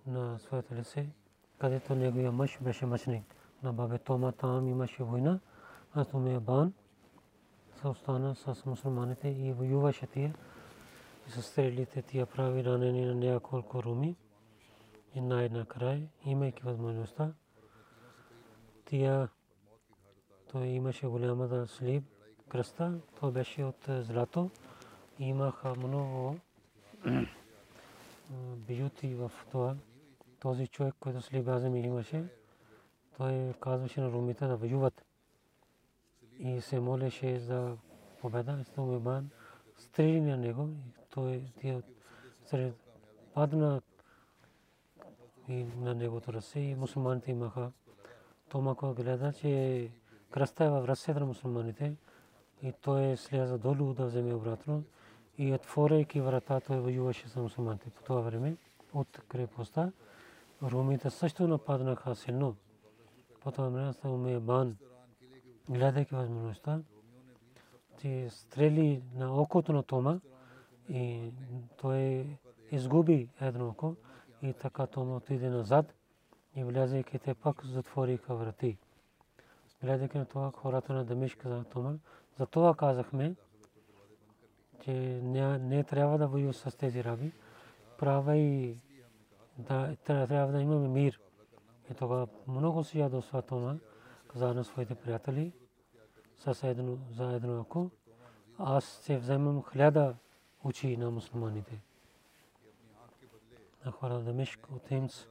на 0.07 0.39
своето 0.39 0.75
лице, 0.75 1.09
където 1.59 1.95
неговия 1.95 2.31
мъж 2.31 2.57
беше 2.61 2.85
мъчник. 2.85 3.35
На 3.63 3.73
бабе 3.73 3.97
Тома 3.97 4.31
там 4.31 4.67
имаше 4.67 5.03
война, 5.03 5.39
а 5.95 6.05
Тумия 6.05 6.41
се 7.81 7.87
остана 7.87 8.35
с 8.35 8.65
мусулманите 8.65 9.27
и 9.29 9.53
воюваше 9.53 10.07
тия 10.07 10.35
и 11.27 11.31
с 11.31 11.41
стрелите 11.41 12.01
тия 12.01 12.25
прави 12.25 12.63
ранени 12.63 13.05
на 13.05 13.15
няколко 13.15 13.83
руми 13.83 14.15
и 15.15 15.21
най-накрая, 15.21 16.07
имайки 16.25 16.63
възможността, 16.63 17.33
тия 18.85 19.29
той 20.51 20.67
имаше 20.67 21.07
голяма 21.07 21.47
да 21.47 21.67
слип 21.67 22.03
кръста, 22.49 22.99
то 23.19 23.31
беше 23.31 23.63
от 23.63 23.85
злато. 23.87 24.49
Имаха 25.19 25.75
много 25.75 26.39
бюти 28.55 29.15
в 29.15 29.31
това. 29.51 29.75
Този 30.39 30.67
човек, 30.67 30.95
който 30.99 31.19
азами 31.47 31.79
имаше, 31.79 32.25
той 33.17 33.53
казваше 33.61 34.01
на 34.01 34.11
румите 34.11 34.47
да 34.47 34.55
воюват. 34.55 35.05
И 36.39 36.61
се 36.61 36.79
молеше 36.79 37.39
за 37.39 37.77
победа. 38.21 38.57
Истомибан 38.61 39.29
стрели 39.77 40.21
на 40.21 40.37
него. 40.37 40.69
Той 41.09 41.43
тия 41.59 41.83
падна 43.33 43.81
и 45.47 45.65
на 45.77 45.95
негото 45.95 46.33
ръце 46.33 46.59
и 46.59 46.75
мусулманите 46.75 47.31
имаха. 47.31 47.71
Тома, 48.49 48.75
който 48.75 49.03
гледа, 49.03 49.33
че 49.33 49.89
кръста 50.31 50.63
е 50.65 50.69
в 50.69 50.87
ръцете 50.87 51.19
на 51.19 51.25
мусулманите 51.25 51.95
и 52.61 52.73
той 52.81 53.03
е 53.03 53.17
сляза 53.17 53.57
долу 53.57 53.93
да 53.93 54.05
вземе 54.05 54.33
обратно 54.33 54.83
и 55.37 55.53
отворяйки 55.53 56.21
врата 56.21 56.59
той 56.59 56.79
воюваше 56.79 57.27
с 57.29 57.35
мусулманите 57.35 57.89
по 57.89 58.03
това 58.03 58.21
време 58.21 58.57
от 58.93 59.21
крепостта. 59.27 59.91
Румите 60.63 61.09
също 61.09 61.47
нападнаха 61.47 62.15
силно. 62.15 62.55
По 63.41 63.51
това 63.51 63.69
време 63.69 63.93
са 63.93 64.09
уме 64.09 64.39
бан, 64.39 64.77
гледайки 65.69 66.15
възможността, 66.15 66.81
че 68.01 68.29
стрели 68.29 69.03
на 69.15 69.41
окото 69.41 69.73
на 69.73 69.83
Тома 69.83 70.19
и 70.89 71.31
той 71.77 72.27
изгуби 72.71 73.29
едно 73.41 73.67
око 73.67 73.95
и 74.41 74.53
така 74.53 74.87
Тома 74.87 75.15
отиде 75.15 75.49
назад 75.49 75.93
и 76.55 76.63
влязайки 76.63 77.19
те 77.19 77.33
пак 77.33 77.65
затвориха 77.65 78.35
врати 78.35 78.77
гледайки 79.85 80.17
на 80.17 80.25
това 80.25 80.51
хората 80.51 80.93
на 80.93 81.05
Дамишк 81.05 81.47
за 81.47 81.63
Тома. 81.63 81.93
За 82.39 82.45
това 82.45 82.75
казахме, 82.75 83.35
че 84.83 84.91
не, 85.23 85.57
не 85.57 85.83
трябва 85.83 86.17
да 86.17 86.27
воюва 86.27 86.53
с 86.53 86.77
тези 86.77 87.03
раби. 87.03 87.31
Права 87.97 88.37
и 88.37 88.77
да, 89.57 89.95
трябва 90.05 90.51
да 90.51 90.61
имаме 90.61 90.87
мир. 90.87 91.21
И 91.91 91.93
тогава 91.93 92.27
много 92.47 92.83
си 92.83 92.99
ядосва 92.99 93.41
Тома, 93.41 93.75
на 94.35 94.63
своите 94.63 94.95
приятели, 94.95 95.53
с 96.37 96.63
едно, 96.63 96.97
за 97.11 97.31
едно 97.31 97.61
око. 97.61 97.91
Аз 98.57 98.85
се 98.85 99.17
вземам 99.17 99.63
хляда 99.63 100.15
очи 100.63 100.97
на 100.97 101.11
мусулманите. 101.11 101.81
На 103.85 103.91
хора 103.91 104.19
Дамишк 104.19 104.67
от 104.71 104.87
Химс 104.87 105.27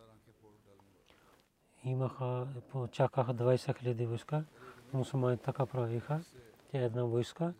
имаха, 1.84 2.46
чакаха 2.90 3.34
20 3.34 3.78
хиляди 3.78 4.06
войска. 4.06 4.44
Мусулмани 4.92 5.38
така 5.38 5.66
правиха, 5.66 6.24
че 6.70 6.84
една 6.84 7.04
войска 7.04 7.54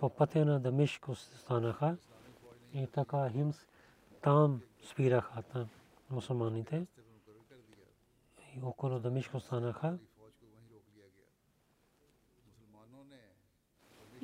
по 0.00 0.10
пътя 0.10 0.44
на 0.44 0.60
Дамишк 0.60 1.06
станаха 1.16 1.96
и 2.74 2.86
така 2.86 3.30
Химс 3.30 3.66
там 4.22 4.62
спираха 4.82 5.42
там 5.42 5.68
мусулманите 6.10 6.86
и 8.56 8.62
около 8.62 8.98
Дамишк 8.98 9.40
станаха 9.40 9.98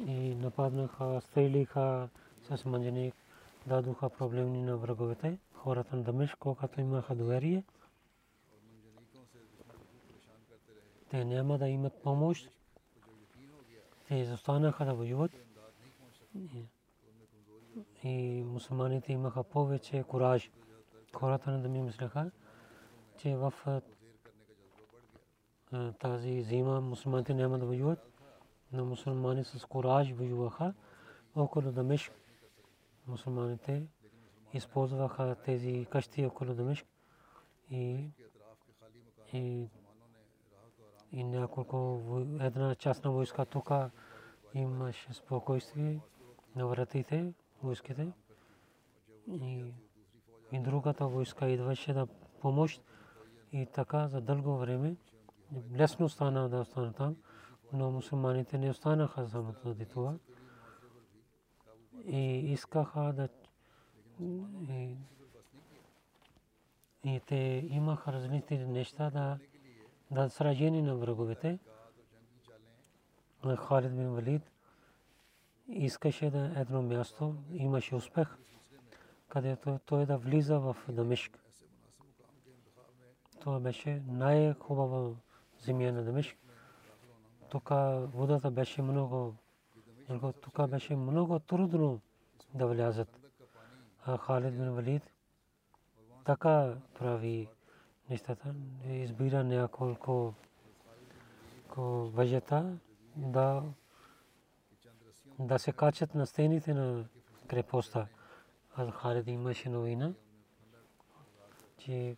и 0.07 0.35
нападнаха, 0.35 1.21
стрелиха 1.21 2.09
с 2.43 2.65
манджаник, 2.65 3.15
дадоха 3.67 4.11
проблеми 4.11 4.63
на 4.63 4.77
враговете. 4.77 5.39
Хората 5.55 5.97
на 5.97 6.03
Дамишк, 6.03 6.37
когато 6.39 6.81
имаха 6.81 7.15
доверие, 7.15 7.65
те 11.11 11.25
няма 11.25 11.59
да 11.59 11.69
имат 11.69 12.03
помощ. 12.03 12.51
Те 14.09 14.15
изостанаха 14.15 14.85
да 14.85 14.95
воюват. 14.95 15.33
И 18.05 18.43
мусулманите 18.47 19.13
имаха 19.13 19.45
повече 19.45 20.03
кураж. 20.03 20.51
Хората 21.15 21.51
не 21.51 21.59
да 21.59 21.69
ми 21.69 21.83
мислеха, 21.83 22.31
че 23.19 23.37
в 23.37 23.55
тази 25.99 26.43
зима 26.43 26.81
мусулманите 26.81 27.35
няма 27.35 27.59
да 27.59 27.67
воюват. 27.67 28.08
Но 28.73 28.85
мусулмани 28.85 29.45
с 29.45 29.65
кураж 29.65 30.13
воюваха. 30.13 30.75
Около 31.37 31.73
Дамешк 31.73 32.13
мусулманите 33.07 33.87
използваха 34.53 35.37
тези 35.45 35.87
къщи 35.91 36.27
около 36.27 36.55
Дамешк 36.55 36.87
и, 37.71 38.11
и 39.33 39.69
и 41.13 41.25
няколко 41.25 42.01
една 42.41 42.75
част 42.75 43.05
на 43.05 43.11
войска 43.11 43.45
тук 43.45 43.71
имаше 44.55 45.13
спокойствие 45.13 46.01
на 46.57 46.67
вратите, 46.67 47.33
войските. 47.63 48.13
И, 49.29 49.65
и 50.53 50.61
другата 50.61 51.07
войска 51.07 51.49
идваше 51.49 51.93
да 51.93 52.07
помощ 52.41 52.83
и 53.53 53.67
така 53.67 54.09
за 54.09 54.21
дълго 54.21 54.57
време. 54.57 54.97
Лесно 55.77 56.09
стана 56.09 56.49
да 56.49 56.61
остана 56.61 56.93
там, 56.93 57.17
но 57.73 57.91
мусулманите 57.91 58.59
не 58.59 58.71
останаха 58.71 59.25
заради 59.25 59.87
това. 59.87 60.15
И 62.07 62.53
искаха 62.53 63.13
да 63.17 63.29
и, 64.71 64.97
и 67.05 67.21
те 67.27 67.69
имаха 67.71 68.13
различни 68.13 68.59
неща 68.59 69.11
да 69.11 69.39
да 70.11 70.31
сражение 70.31 70.83
на 70.83 70.97
враговете. 70.97 71.59
Халид 73.57 73.97
бин 73.97 74.11
Валид 74.11 74.43
искаше 75.69 76.31
да 76.31 76.53
едно 76.57 76.83
място, 76.83 77.35
имаше 77.53 77.95
успех, 77.95 78.29
където 79.29 79.81
той 79.87 80.07
да 80.07 80.19
влиза 80.19 80.61
в 80.61 80.77
Дамишк. 80.89 81.39
Това 83.41 83.61
беше 83.61 84.03
най-хубава 84.07 85.15
земя 85.59 85.93
на 85.93 86.05
Дамишк. 86.05 86.39
Тук 87.51 87.69
водата 88.15 88.51
беше 88.51 88.83
много, 88.83 89.35
тук 90.41 90.69
беше 90.69 90.97
много 90.97 91.39
трудно 91.39 92.01
да 92.55 92.67
влязат. 92.67 93.21
А 94.05 94.17
Халид 94.17 94.55
бин 94.55 94.71
Валид 94.71 95.03
така 96.25 96.77
прави 96.99 97.49
нещата, 98.11 98.55
избира 98.89 99.45
няколко 99.45 100.35
въжета 101.77 102.79
да 103.17 103.63
да 105.39 105.59
се 105.59 105.73
качат 105.73 106.15
на 106.15 106.27
стените 106.27 106.75
на 106.75 107.05
крепостта. 107.49 108.07
А 108.75 108.91
Халид 108.91 109.27
имаше 109.27 109.69
новина, 109.69 110.15
че 111.79 112.17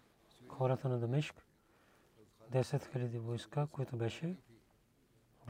хората 0.49 0.89
на 0.89 0.99
Дамешк 0.99 1.47
10 2.53 2.63
000 2.63 3.19
войска, 3.19 3.67
които 3.67 3.97
беше 3.97 4.37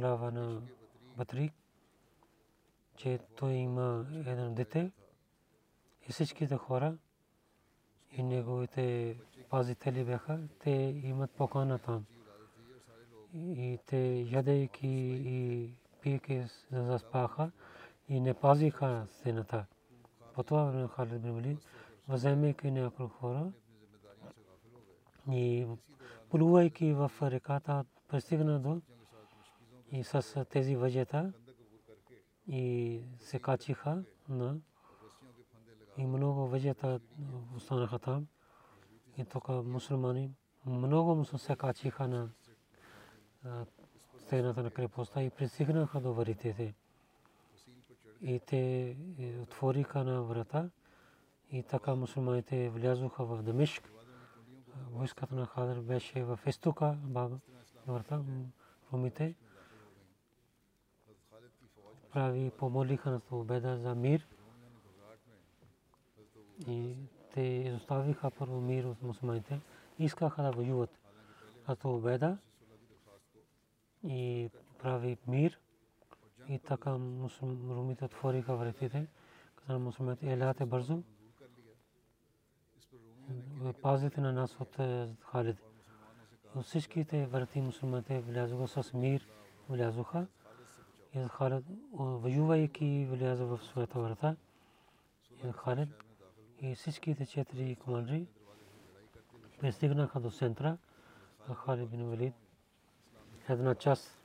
глава 0.00 0.30
на 0.30 0.62
Батрик, 1.16 1.52
че 2.96 3.18
той 3.36 3.52
има 3.52 4.06
едно 4.26 4.50
дете 4.50 4.90
и 6.08 6.12
всичките 6.12 6.56
хора 6.56 6.96
и 8.12 8.22
неговите 8.22 9.16
пазители 9.50 10.04
бяха, 10.04 10.40
те 10.58 10.70
имат 11.04 11.30
покана 11.30 11.78
там. 11.78 12.04
И 13.34 13.78
те 13.86 14.26
ядейки 14.30 14.88
и 15.24 15.70
пийки 16.00 16.44
заспаха 16.72 17.50
и 18.08 18.20
не 18.20 18.34
пазиха 18.34 19.06
стената. 19.10 19.66
По 20.34 20.42
това 20.42 20.64
време 20.64 20.88
Халид 20.88 21.22
бин 21.22 21.32
Валид, 21.32 21.58
въземайки 22.08 22.70
няколко 22.70 23.14
хора 23.14 23.52
и 25.30 25.66
плувайки 26.30 26.92
в 26.92 27.12
реката, 27.22 27.84
пристигна 28.08 28.60
до 28.60 28.80
и 29.92 30.04
с 30.04 30.44
тези 30.50 30.76
въжета 30.76 31.32
и 32.46 33.00
се 33.18 33.38
качиха 33.38 34.04
на 34.28 34.56
и 35.96 36.06
много 36.06 36.46
въжета 36.46 37.00
останаха 37.56 37.98
там. 37.98 38.26
И 39.18 39.24
тук 39.24 39.48
мусулмани 39.48 40.30
много 40.66 41.24
се 41.24 41.56
качиха 41.56 42.08
на 42.08 42.28
стената 44.18 44.62
на 44.62 44.70
крепостта 44.70 45.22
и 45.22 45.30
пристигнаха 45.30 46.00
до 46.00 46.14
варитите. 46.14 46.74
И 48.22 48.40
те 48.46 48.96
отвориха 49.42 50.04
на 50.04 50.22
врата 50.22 50.70
и 51.50 51.62
така 51.62 51.94
мусулманите 51.94 52.68
влязоха 52.68 53.24
в 53.24 53.42
Дамишк. 53.42 53.90
Войската 54.90 55.34
на 55.34 55.46
Хадър 55.46 55.80
беше 55.80 56.24
в 56.24 56.40
изтока, 56.46 56.96
врата, 57.86 58.22
румите 58.92 59.34
прави 62.12 62.50
помолиха 62.50 63.10
на 63.10 63.20
победа 63.20 63.78
за 63.78 63.94
мир 63.94 64.26
и 66.68 66.94
те 67.34 67.40
изоставиха 67.40 68.30
първо 68.30 68.60
мир 68.60 68.84
от 68.84 69.02
мусулманите. 69.02 69.60
Искаха 69.98 70.42
да 70.42 70.50
воюват 70.50 70.90
като 71.66 71.82
победа 71.82 72.38
и 74.04 74.50
прави 74.82 75.18
мир 75.26 75.58
и 76.48 76.58
така 76.58 76.90
румите 77.70 78.04
отвориха 78.04 78.56
вратите. 78.56 79.06
Каза 79.56 79.78
мусулманите, 79.78 80.32
еляте 80.32 80.66
бързо. 80.66 81.02
Пазите 83.82 84.20
на 84.20 84.32
нас 84.32 84.60
от 84.60 84.76
Халид. 85.24 85.56
Всичките 86.62 87.26
врати 87.26 87.60
мусулманите 87.60 88.20
влязоха 88.20 88.82
с 88.82 88.92
мир, 88.92 89.28
влязоха. 89.68 90.26
И 91.14 91.28
Халид, 91.28 91.64
воювайки, 91.92 93.06
вляза 93.10 93.46
в 93.46 93.60
своята 93.64 94.00
врата. 94.00 94.36
И 95.44 95.52
Халид 95.52 95.88
и 96.60 96.74
всичките 96.74 97.26
четири 97.26 97.76
командри 97.76 98.26
пристигнаха 99.60 100.20
до 100.20 100.30
центъра. 100.30 100.78
Халид 101.54 101.90
бин 101.90 102.08
Валид 102.08 102.34
една 103.48 103.74
част 103.74 104.18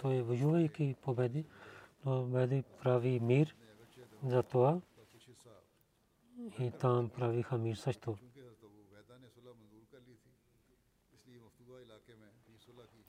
той 0.00 0.22
воювайки 0.22 0.96
победи, 1.02 1.44
но 2.04 2.24
победи 2.24 2.64
прави 2.82 3.20
мир 3.20 3.56
за 4.24 4.42
това 4.42 4.80
и 6.58 6.70
там 6.70 7.08
правиха 7.08 7.58
мир 7.58 7.76
също. 7.76 8.18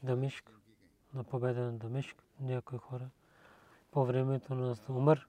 Дамишк, 0.04 0.52
на 1.14 1.24
победа 1.24 1.62
на 1.62 1.72
Дамишк, 1.72 2.24
някои 2.42 2.78
хора 2.78 3.10
по 3.92 4.06
времето 4.06 4.56
на 4.56 4.76
Умар, 4.90 5.28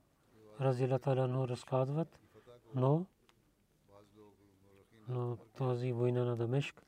разилата 0.61 1.29
но 1.29 1.49
разказват, 1.49 2.19
но 2.75 3.07
но 5.09 5.37
тази 5.37 5.93
война 5.93 6.25
на 6.25 6.37
Дамешк 6.37 6.83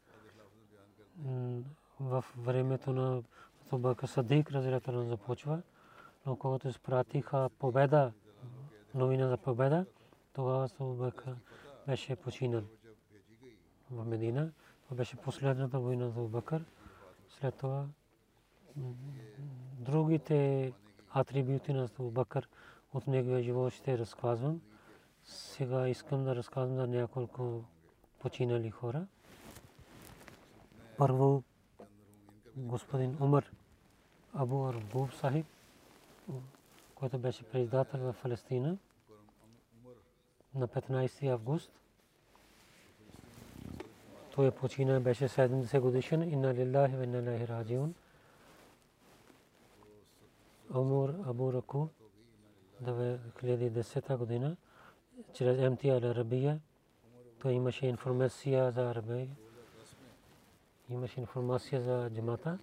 в 2.01 2.25
времето 2.37 2.93
на 2.93 3.23
Абубакър 3.67 4.07
Садик 4.07 4.51
разилата 4.51 5.05
започва, 5.05 5.63
но 6.27 6.37
когато 6.37 6.69
изпратиха 6.69 7.51
победа, 7.59 8.13
новина 8.95 9.29
за 9.29 9.37
победа, 9.37 9.87
тогава 10.33 10.69
Абубакър 10.81 11.37
беше 11.87 12.17
починал 12.17 12.63
в 13.91 14.05
Медина. 14.05 14.53
Това 14.85 14.97
беше 14.97 15.17
последната 15.17 15.79
война 15.79 16.09
за 16.09 16.21
Абубакър. 16.21 16.65
След 17.29 17.57
това 17.57 17.87
другите 19.85 20.73
атрибути 21.15 21.73
на 21.73 21.85
Абубакър 21.85 22.49
от 22.95 23.07
неговия 23.07 23.43
живот 23.43 23.73
ще 23.73 23.99
разказвам. 23.99 24.61
Сега 25.25 25.89
искам 25.89 26.25
да 26.25 26.37
разказвам 26.37 26.77
за 26.77 26.87
няколко 26.87 27.65
починали 28.19 28.71
хора. 28.71 29.07
Първо 30.99 31.43
господин 32.57 33.17
Умар 33.21 33.51
Абу 34.35 34.67
Аргуб 34.67 35.13
Сахиб, 35.13 35.47
който 36.95 37.19
беше 37.19 37.43
председател 37.43 38.01
в 38.01 38.15
Палестина 38.23 38.77
на 40.55 40.69
15 40.69 41.33
август. 41.33 41.73
Той 44.35 44.51
почина 44.51 45.01
беше 45.01 45.29
70 45.29 45.81
годишен. 45.81 46.33
Инна 46.33 46.55
лиллахи 46.55 46.97
ва 46.97 47.05
инна 47.05 47.49
раджиун. 47.49 47.95
Умар 50.75 51.15
Абу 51.27 51.53
Раку 51.53 51.89
2010 52.83 54.17
година 54.17 54.57
чрез 55.33 55.71
МТ 55.71 55.85
Ал 55.85 56.11
Арабия 56.11 56.61
той 57.39 57.53
имаше 57.53 57.87
информация 57.87 58.73
за 58.73 58.91
Арабия 58.91 59.29
имаше 60.89 61.21
информация 61.21 61.81
за 61.81 62.11
джамата. 62.11 62.59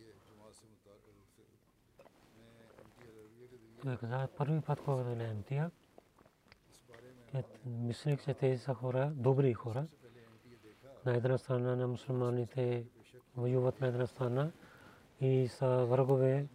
Той 3.83 3.97
каза, 3.97 4.27
първи 4.37 4.61
път, 4.61 4.81
когато 4.85 5.09
е 5.09 5.33
МТА, 5.33 5.71
мислех, 7.65 8.23
че 8.23 8.33
тези 8.33 8.57
са 8.57 8.73
хора, 8.73 9.11
добри 9.15 9.53
хора. 9.53 9.87
На 11.05 11.15
една 11.15 11.37
страна 11.37 11.75
на 11.75 11.87
мусулманите 11.87 12.85
воюват 13.35 13.81
на 13.81 13.87
една 13.87 14.07
страна 14.07 14.51
и 15.21 15.47
са 15.47 15.85
врагове 15.85 16.47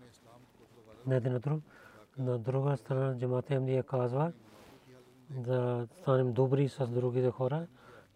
на 1.07 1.17
един 1.17 1.39
друг. 1.39 1.63
На 2.19 2.39
друга 2.39 2.77
страна 2.77 3.19
джамата 3.19 3.61
МДИ 3.61 3.83
казва 3.87 4.33
да 5.31 5.89
станем 6.01 6.33
добри 6.33 6.69
с 6.69 6.87
другите 6.89 7.31
хора 7.31 7.67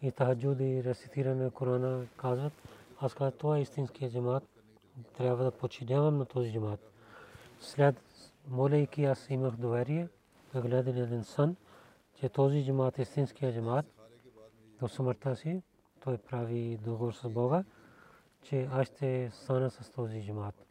и 0.03 0.13
тахаджуд 0.13 0.61
и 0.61 0.85
рецитиране 0.85 1.45
на 1.45 1.51
Корана 1.51 2.07
казват, 2.17 2.53
аз 3.01 3.15
казах, 3.15 3.35
това 3.39 3.59
е 3.59 3.61
истинския 3.61 4.11
джамат. 4.11 4.43
Трябва 5.17 5.45
да 5.45 5.51
починявам 5.51 6.19
на 6.19 6.27
този 6.27 6.53
джамат. 6.53 6.81
След 7.61 7.97
молейки 8.49 9.05
аз 9.05 9.31
имах 9.31 9.57
доверие, 9.57 10.09
да 10.55 10.61
гледам 10.61 10.97
един 10.97 11.25
сън, 11.25 11.57
че 12.15 12.29
този 12.29 12.65
джамат 12.65 12.99
е 12.99 13.03
истинския 13.03 13.55
джамат. 13.55 13.87
До 14.81 14.89
смъртта 14.89 15.37
си 15.37 15.63
той 16.05 16.19
прави 16.19 16.79
договор 16.85 17.13
с 17.13 17.29
Бога, 17.29 17.65
че 18.43 18.69
аз 18.73 18.87
ще 18.87 19.31
стана 19.33 19.71
с 19.71 19.91
този 19.91 20.27
джамат. 20.27 20.70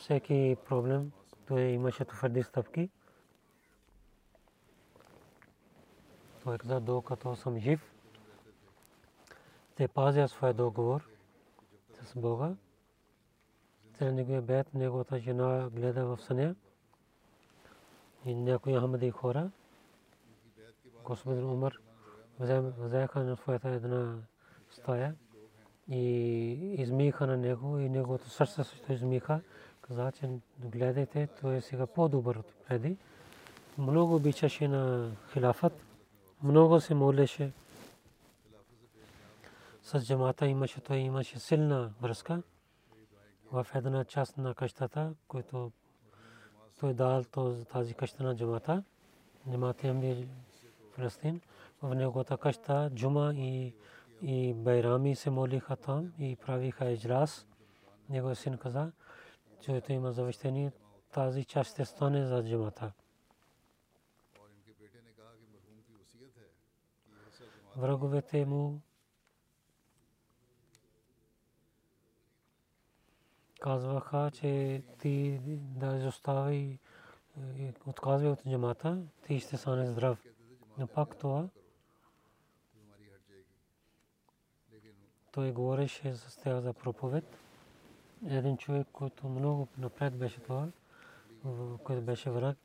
Всеки 0.00 0.56
проблем, 0.68 1.12
той 1.46 1.60
имаше 1.60 2.04
твърди 2.04 2.42
стъпки. 2.42 2.90
Той 6.44 6.58
каза, 6.58 6.80
докато 6.80 7.36
съм 7.36 7.58
жив, 7.58 7.94
те 9.76 9.88
пазя 9.88 10.28
своя 10.28 10.54
договор 10.54 11.08
с 12.02 12.18
Бога. 12.18 12.54
След 13.98 14.14
неговия 14.14 14.42
бед, 14.42 14.74
неговата 14.74 15.18
жена 15.18 15.68
гледа 15.72 16.06
в 16.06 16.22
съня 16.22 16.54
и 18.24 18.34
някои 18.34 18.78
Ахмади 18.78 19.10
хора. 19.10 19.50
Господин 21.04 21.44
Умар 21.44 21.72
взеха 22.78 23.24
на 23.24 23.36
своята 23.36 23.68
една 23.68 24.18
стая 24.70 25.14
и 25.88 26.02
измиха 26.78 27.26
на 27.26 27.36
него 27.36 27.78
и 27.78 27.88
неговото 27.88 28.30
сърце 28.30 28.64
също 28.64 28.92
измиха. 28.92 29.40
Каза, 29.90 30.12
че 30.12 30.28
гледайте, 30.58 31.28
той 31.40 31.56
е 31.56 31.60
сега 31.60 31.86
по-добър 31.86 32.36
от 32.36 32.54
преди. 32.68 32.96
Много 33.78 34.14
обичаше 34.14 34.68
на 34.68 35.10
хилафът, 35.32 35.72
много 36.42 36.80
се 36.80 36.94
молеше. 36.94 37.52
С 39.82 40.04
джамата 40.04 40.46
имаше, 40.46 40.80
той 40.80 40.96
имаше 40.96 41.38
силна 41.38 41.92
връзка 42.00 42.42
в 43.52 43.66
една 43.74 44.04
част 44.04 44.38
на 44.38 44.54
къщата, 44.54 45.14
който 45.28 45.72
той 46.80 46.94
дал 46.94 47.24
тази 47.72 47.94
къща 47.94 48.22
на 48.22 48.36
джамата. 48.36 48.82
Джамата 49.50 49.88
е 49.88 50.26
Палестин. 50.96 51.40
В 51.82 51.94
неговата 51.94 52.36
къща 52.36 52.90
джума 52.94 53.32
и 53.36 53.74
и 54.22 54.54
байрами 54.54 55.16
се 55.16 55.30
молиха 55.30 55.76
там 55.76 56.12
и 56.18 56.36
правиха 56.36 56.90
иджрас. 56.90 57.46
Неговия 58.08 58.36
син 58.36 58.58
каза, 58.58 58.92
че 59.60 59.80
той 59.80 59.96
има 59.96 60.12
завещание, 60.12 60.72
тази 61.12 61.44
част 61.44 61.70
ще 61.70 61.84
стане 61.84 62.26
за 62.26 62.44
джамата. 62.44 62.92
Враговете 67.76 68.46
му 68.46 68.80
казваха, 73.60 74.30
че 74.34 74.82
ти 74.98 75.40
да 75.58 75.96
изостави, 75.96 76.78
отказвай 77.86 78.30
от 78.30 78.42
джамата, 78.48 79.02
ти 79.26 79.40
ще 79.40 79.56
стане 79.56 79.86
здрав. 79.86 80.24
Но 80.78 80.86
пак 80.86 81.18
това 81.18 81.48
той 85.32 85.52
говореше 85.52 86.14
с 86.14 86.36
тях 86.36 86.60
за 86.60 86.72
проповед. 86.72 87.49
Един 88.26 88.56
човек, 88.56 88.86
който 88.92 89.28
много 89.28 89.68
напред 89.78 90.18
беше 90.18 90.40
това, 90.40 90.68
който 91.84 92.02
беше 92.02 92.30
враг, 92.30 92.58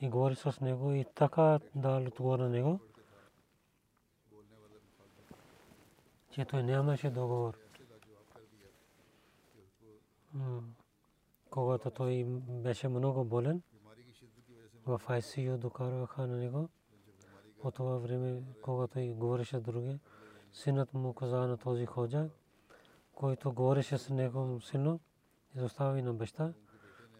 и 0.00 0.08
говори 0.08 0.34
с 0.34 0.60
него 0.60 0.92
и 0.92 1.04
така 1.14 1.60
дал 1.74 2.02
отговор 2.02 2.38
на 2.38 2.48
него, 2.48 2.80
че 6.30 6.44
той 6.44 6.62
нямаше 6.62 7.10
договор. 7.10 7.58
Когато 11.50 11.90
той 11.90 12.24
беше 12.48 12.88
много 12.88 13.24
болен, 13.24 13.62
в 14.86 15.00
ICU 15.08 15.56
докараха 15.56 16.26
на 16.26 16.36
него. 16.36 16.68
По 17.62 17.70
това 17.70 17.98
време, 17.98 18.42
когато 18.62 19.00
и 19.00 19.12
говореше 19.12 19.60
други, 19.60 19.98
синът 20.52 20.94
му 20.94 21.12
каза 21.12 21.36
на 21.36 21.56
този 21.56 21.86
ходжа, 21.86 22.28
който 23.14 23.52
говореше 23.52 23.98
с 23.98 24.10
него 24.10 24.60
силно, 24.60 25.00
изостави 25.56 26.02
на 26.02 26.14
баща, 26.14 26.52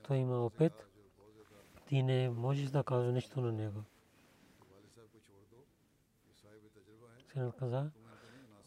той 0.02 0.16
има 0.16 0.46
опит, 0.46 0.72
ти 1.86 2.02
не 2.02 2.30
можеш 2.30 2.70
да 2.70 2.84
кажеш 2.84 3.12
нищо 3.12 3.40
на 3.40 3.52
него. 3.52 3.82
Синът 7.32 7.56
каза, 7.56 7.90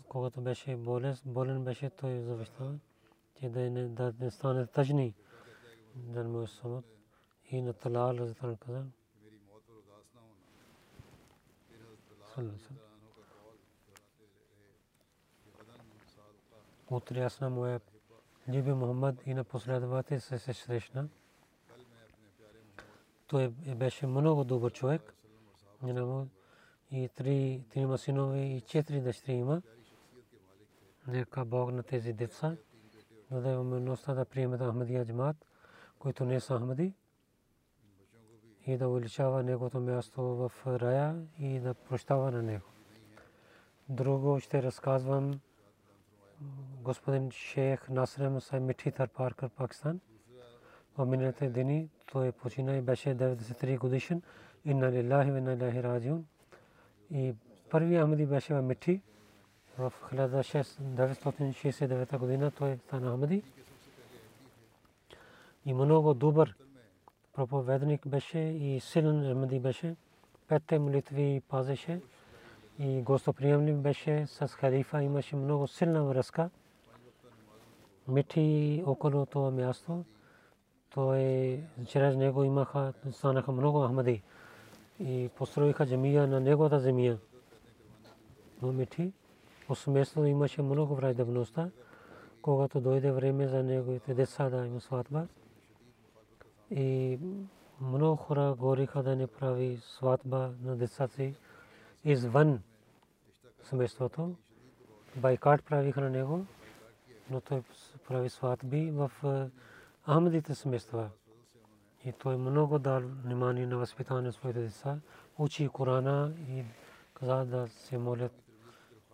когато 0.07 0.41
беше 0.41 0.75
болен, 0.75 1.17
болен 1.25 1.63
беше 1.63 1.89
той 1.89 2.21
завещава, 2.21 2.79
че 3.39 3.49
да 3.49 3.59
не, 3.59 3.87
да 3.87 4.13
не 4.19 4.31
стане 4.31 4.67
тъжни, 4.67 5.15
да 5.95 6.23
не 6.23 6.29
му 6.29 6.47
самот. 6.47 6.85
И 7.49 7.61
на 7.61 7.73
Талал 7.73 8.15
каза, 8.59 8.85
Саллаллаху 12.33 12.86
утре 16.91 17.21
аз 17.21 17.41
на 17.41 17.49
моя 17.49 17.81
Либи 18.49 18.73
Мухаммад 18.73 19.15
и 19.25 19.33
на 19.33 19.43
последователи 19.43 20.19
се 20.19 20.39
се 20.39 20.53
срещна. 20.53 21.09
Той 23.27 23.47
беше 23.75 24.07
много 24.07 24.43
добър 24.43 24.73
човек. 24.73 25.13
И 26.91 27.09
три, 27.09 27.63
трима 27.69 27.97
синове 27.97 28.39
и 28.39 28.61
четири 28.61 29.01
дъщери 29.01 29.35
има. 29.35 29.61
Нека 31.07 31.45
Бог 31.45 31.71
на 31.71 31.83
тези 31.83 32.13
деца 32.13 32.55
даде 33.31 33.57
умилостта 33.57 34.13
да 34.13 34.25
приемат 34.25 34.61
Ахмадия 34.61 35.05
джамат, 35.05 35.45
които 35.99 36.25
не 36.25 36.39
са 36.39 36.59
Ахмади 36.59 36.93
и 38.65 38.77
да 38.77 38.89
увеличава 38.89 39.43
неговото 39.43 39.79
място 39.79 40.21
в 40.21 40.51
рая 40.67 41.25
и 41.39 41.59
да 41.59 41.73
прощава 41.73 42.31
на 42.31 42.43
него. 42.43 42.65
Друго 43.89 44.39
ще 44.39 44.63
разказвам 44.63 45.39
господин 46.87 47.31
шейх 47.31 47.89
Насрем 47.89 48.33
Мусай 48.33 48.59
Митхи 48.59 48.91
Тар 48.91 49.07
Паркър, 49.07 49.49
Пакистан. 49.49 49.99
В 50.97 51.05
миналите 51.05 51.49
дни 51.49 51.89
той 52.11 52.31
почина 52.31 52.77
и 52.77 52.81
беше 52.81 53.09
93 53.09 53.79
годишен. 53.79 54.21
Инна 54.65 54.91
лилахи 54.91 55.31
ва 55.31 55.37
инна 55.37 55.53
илайхи 55.53 55.83
раджиун. 55.83 56.25
И 57.11 57.33
първи 57.69 57.97
Ахмади 57.97 58.25
беше 58.25 58.53
в 58.53 58.61
Митхи. 58.61 59.01
В 59.77 59.93
1969 60.11 62.17
година 62.17 62.51
той 62.51 62.77
стана 62.77 63.11
Ахмади. 63.11 63.43
И 65.65 65.73
много 65.73 66.13
добър 66.13 66.55
проповедник 67.33 68.07
беше 68.07 68.39
и 68.39 68.79
силен 68.79 69.31
Ахмади 69.31 69.59
беше. 69.59 69.95
Петте 70.47 70.79
молитви 70.79 71.41
пазеше 71.49 72.01
и 72.79 73.01
гостоприемлив 73.01 73.77
беше 73.77 74.27
с 74.27 74.47
халифа, 74.47 75.03
имаше 75.03 75.35
много 75.35 75.67
силна 75.67 76.03
връзка. 76.03 76.49
Мити 78.07 78.83
около 78.85 79.25
това 79.25 79.51
място, 79.51 80.05
той 80.93 81.59
чрез 81.87 82.15
него 82.15 82.43
имаха, 82.43 82.93
станаха 83.11 83.51
много 83.51 83.87
Ахмади 83.87 84.23
и 84.99 85.29
построиха 85.35 85.87
джамия 85.87 86.27
на 86.27 86.39
неговата 86.39 86.79
земя. 86.79 87.17
Но 88.61 88.73
Мити, 88.73 89.11
осместно 89.69 90.25
имаше 90.25 90.61
много 90.61 90.95
враждебността, 90.95 91.69
когато 92.41 92.81
дойде 92.81 93.11
време 93.11 93.47
за 93.47 93.63
неговите 93.63 94.13
деца 94.13 94.49
да 94.49 94.65
има 94.65 94.81
сватба. 94.81 95.27
И 96.71 97.19
много 97.81 98.15
хора 98.15 98.55
говориха 98.57 99.03
да 99.03 99.15
не 99.15 99.27
прави 99.27 99.79
сватба 99.83 100.51
на 100.63 100.75
децата 100.75 101.13
си 101.13 101.35
извън 102.05 102.61
семейството. 103.63 104.35
Байкарт 105.15 105.65
правиха 105.65 106.01
на 106.01 106.09
него, 106.09 106.45
но 107.29 107.41
той 107.41 107.63
прави 108.07 108.29
сватби 108.29 108.91
в 108.91 109.11
Ахмадите 110.07 110.55
семейства. 110.55 111.09
И 112.05 112.13
той 112.13 112.37
много 112.37 112.79
дал 112.79 113.01
внимание 113.01 113.67
на 113.67 113.77
възпитание 113.77 114.21
на 114.21 114.31
своите 114.31 114.61
деца. 114.61 114.99
Учи 115.37 115.67
Корана 115.67 116.33
и 116.49 116.63
каза 117.13 117.45
да 117.45 117.67
се 117.67 117.97
молят 117.97 118.31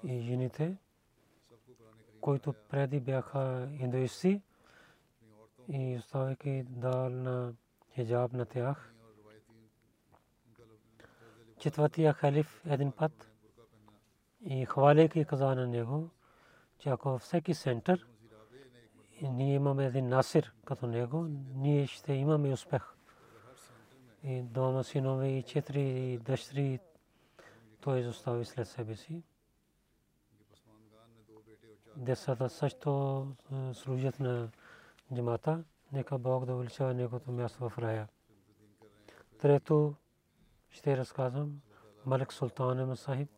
и 0.03 0.19
жените, 0.19 0.77
които 2.21 2.53
преди 2.69 2.99
бяха 2.99 3.69
индуисти 3.79 4.41
и 5.69 5.95
оставяйки 5.99 6.63
дал 6.69 7.09
на 7.09 7.53
хиджаб 7.93 8.33
на 8.33 8.45
тях. 8.45 8.93
Четвъртия 11.59 12.13
халиф 12.13 12.61
един 12.65 12.91
път 12.91 13.31
и 14.45 14.65
хваляйки 14.65 15.25
каза 15.25 15.55
на 15.55 15.67
него, 15.67 16.09
че 16.83 16.89
ако 16.89 17.17
всеки 17.17 17.53
център 17.55 18.07
ние 19.21 19.55
имаме 19.55 19.85
един 19.85 20.07
насир 20.07 20.53
като 20.65 20.87
него, 20.87 21.25
ние 21.55 21.87
ще 21.87 22.13
имаме 22.13 22.53
успех. 22.53 22.81
И 24.23 24.41
двама 24.41 24.83
синове 24.83 25.27
и 25.27 25.43
четири 25.43 26.17
дъщери 26.17 26.79
той 27.81 27.99
изостави 27.99 28.45
след 28.45 28.67
себе 28.67 28.95
си. 28.95 29.23
Децата 31.95 32.49
също 32.49 33.27
служат 33.73 34.19
на 34.19 34.49
джамата. 35.13 35.63
Нека 35.91 36.17
Бог 36.17 36.45
да 36.45 36.55
увеличава 36.55 36.93
неговото 36.93 37.31
място 37.31 37.69
в 37.69 37.77
рая. 37.77 38.07
Трето 39.39 39.95
ще 40.69 40.97
разказвам 40.97 41.61
Малик 42.05 42.33
Султан 42.33 42.97
Сахиб. 42.97 43.29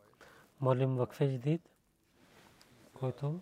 Малим 0.62 0.96
Вакфе 0.96 1.30
Джадид, 1.30 1.75
който 3.00 3.40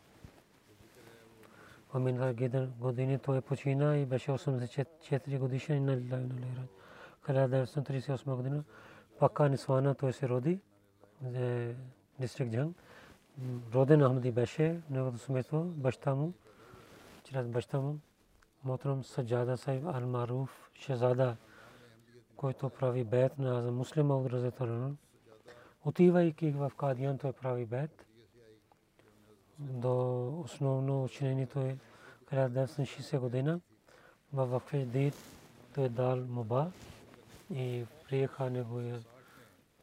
миналата 1.96 2.70
години 2.80 3.20
той 3.20 3.42
почина 3.42 3.98
и 3.98 4.06
беше 4.06 4.32
84 4.32 5.40
годишен 5.40 5.86
на 5.86 5.98
Лилай 5.98 6.24
на 6.24 6.34
Лирaj. 6.34 6.68
1938 7.28 8.36
година 8.36 8.64
Пака 9.20 9.50
Нисвана 9.50 9.96
той 9.96 10.14
се 10.14 10.30
роди, 10.30 10.60
дистрикт 12.20 12.54
Джанг. 12.54 12.78
Роден 13.74 14.02
Ахмади 14.02 14.32
беше, 14.32 14.82
неговото 14.90 15.18
семейство, 15.18 15.64
баща 15.64 16.16
му, 16.16 16.34
чрез 17.24 17.48
баща 17.48 17.80
му, 17.80 18.00
Мотрам 18.64 19.04
Саджада 19.04 19.58
Сайб 19.58 19.84
Ал-Маруф 19.84 20.50
Шазада, 20.74 21.36
който 22.36 22.70
прави 22.70 23.04
бед 23.04 23.40
на 23.40 23.72
муслима 23.72 24.18
от 24.18 24.32
Разетарана 24.32 24.96
отивайки 25.86 26.52
в 26.52 26.72
Кадиян 26.78 27.18
той 27.18 27.34
прави 27.34 27.66
бед. 27.66 28.06
До 29.60 30.28
основно 30.40 31.04
учението 31.04 31.60
е 31.60 31.78
1960 32.32 33.20
година. 33.20 33.60
във 34.34 34.50
Вакфидит, 34.50 35.16
той 35.76 35.90
дал 35.90 36.18
моба 36.18 36.72
и 37.54 37.86
приеха 38.10 38.50
неговия 38.50 39.00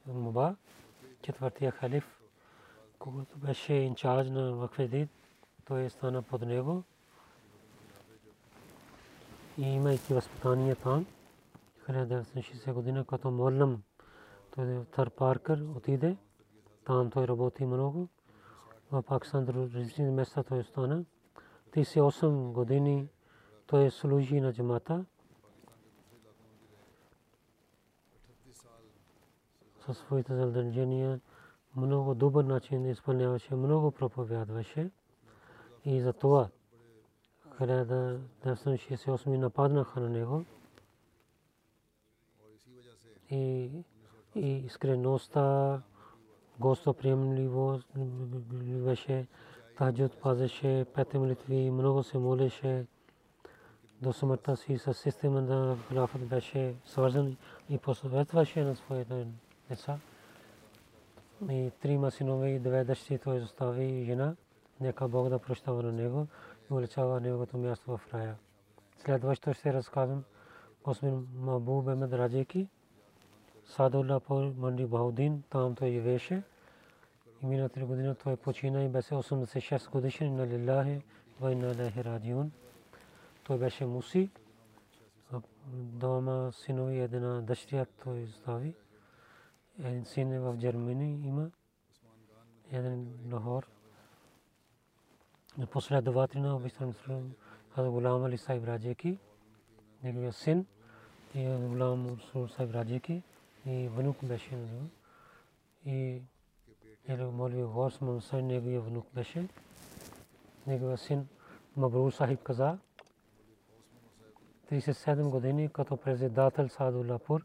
моба. 0.07 0.57
Четвъртия 1.23 1.71
халиф, 1.71 2.21
когато 2.99 3.39
беше 3.39 3.73
инчарж 3.75 4.29
на 4.29 4.53
Вакфидит, 4.53 5.11
той 5.65 5.91
стана 5.91 6.23
под 6.23 6.43
него 6.43 6.85
и 9.59 9.63
имайки 9.63 10.15
възпитание 10.15 10.75
там, 10.75 11.07
1960 11.89 12.73
година, 12.73 13.05
като 13.05 13.31
Моллам, 13.31 13.83
той 14.55 14.85
Тър 14.85 15.11
Паркър 15.11 15.63
отиде, 15.77 16.17
там 16.85 17.11
той 17.11 17.29
работи 17.29 17.65
много. 17.65 18.09
В 18.93 19.03
Пакистан 19.03 19.49
различни 19.49 20.11
места 20.11 20.43
той 20.43 20.59
остана. 20.59 21.05
38 21.73 22.53
години 22.53 23.09
той 23.67 23.91
служи 23.91 24.41
на 24.41 24.53
джамата. 24.53 25.05
Със 29.87 29.99
своите 29.99 30.35
задължения 30.35 31.21
много 31.77 32.15
добър 32.15 32.45
начин 32.45 32.87
изпълняваше, 32.87 33.55
много 33.55 33.91
проповядваше. 33.91 34.91
И 35.85 36.01
за 36.01 36.13
това 36.13 36.49
1968 37.61 39.27
нападнаха 39.27 40.01
на 40.01 40.09
него. 40.09 40.45
И, 43.31 43.71
и 44.35 44.51
искреността, 44.51 45.83
гостоприемливост 46.61 47.89
беше, 48.85 49.27
таджуд 49.79 50.21
пазеше, 50.21 50.87
пете 50.95 51.19
молитви, 51.19 51.71
много 51.71 52.03
се 52.03 52.19
молеше. 52.19 52.87
До 54.03 54.13
смъртта 54.13 54.57
си 54.57 54.79
с 54.79 54.95
система 54.95 55.43
на 55.43 55.77
халафът 55.89 56.29
беше 56.29 56.75
свързан 56.85 57.37
и 57.71 57.79
посъветваше 57.79 58.65
на 58.65 58.77
своите 58.77 59.27
деца. 59.69 59.99
И 61.51 61.71
трима 61.81 62.11
синове 62.11 62.49
и 62.49 62.59
две 62.59 62.85
дъщери 62.85 63.19
той 63.19 63.37
изостави 63.37 64.05
жена. 64.05 64.37
Нека 64.81 65.09
Бог 65.09 65.29
да 65.29 65.39
прощава 65.39 65.83
на 65.83 65.93
него 65.93 66.27
и 66.71 66.75
уличава 66.75 67.21
неговото 67.21 67.59
място 67.59 67.97
в 67.97 68.15
рая. 68.15 68.37
Следващо 68.99 69.53
ще 69.53 69.73
разказвам 69.73 70.25
господин 70.85 71.27
Мабуб 71.35 71.89
Емед 71.89 72.13
Раджеки. 72.13 72.69
Садуллапур 73.65 74.53
Манди 74.59 74.87
Баудин, 74.87 75.43
там 75.51 75.75
той 75.75 75.91
живееше. 75.91 76.43
И 77.43 77.47
миналата 77.47 77.87
година 77.87 78.15
той 78.15 78.37
почина 78.37 78.85
и 78.85 78.89
беше 78.89 79.15
86 79.15 79.91
годишен 79.91 80.37
на 80.37 80.47
Лилахи 80.47 81.03
ва 81.41 81.53
инна 81.53 81.73
илайхи 81.73 82.05
раджиун. 82.05 82.53
Той 83.45 83.59
беше 83.59 83.87
муси. 83.87 84.31
Дома 85.73 86.53
синови 86.53 86.99
една 86.99 87.41
дъщеря 87.41 87.87
той 88.05 88.23
остави. 88.23 88.75
Един 89.85 90.05
син 90.05 90.33
е 90.33 90.41
в 90.41 90.57
Германия 90.57 91.29
има. 91.29 91.51
Един 92.73 93.09
Лахор. 93.33 93.67
Последователи 95.71 96.41
на 96.41 96.57
обичан 96.57 96.95
Хаза 97.75 97.91
Гулам 97.91 98.25
Али 98.25 98.39
Сайб 98.39 98.65
Раджеки. 98.65 99.19
Неговия 100.03 100.33
син 100.33 100.67
и 101.35 101.45
Гулам 101.45 102.21
Сайб 102.57 102.71
Раджеки 102.71 103.23
и 103.67 103.89
внук 103.89 104.25
беше 104.25 104.57
на 104.57 104.67
него. 104.67 104.87
И 105.87 106.23
или 107.09 107.25
Молви 107.25 107.63
Горс 107.63 108.01
Мансай 108.01 108.43
неговия 108.43 108.81
внук 108.81 109.07
беше. 109.15 109.49
Неговия 110.67 110.99
син 110.99 111.29
Мабрур 111.77 112.13
Сахиб 112.13 112.43
каза, 112.43 112.79
37 114.71 115.29
години 115.29 115.69
като 115.69 115.97
председател 115.97 116.69
Садулапур, 116.69 117.45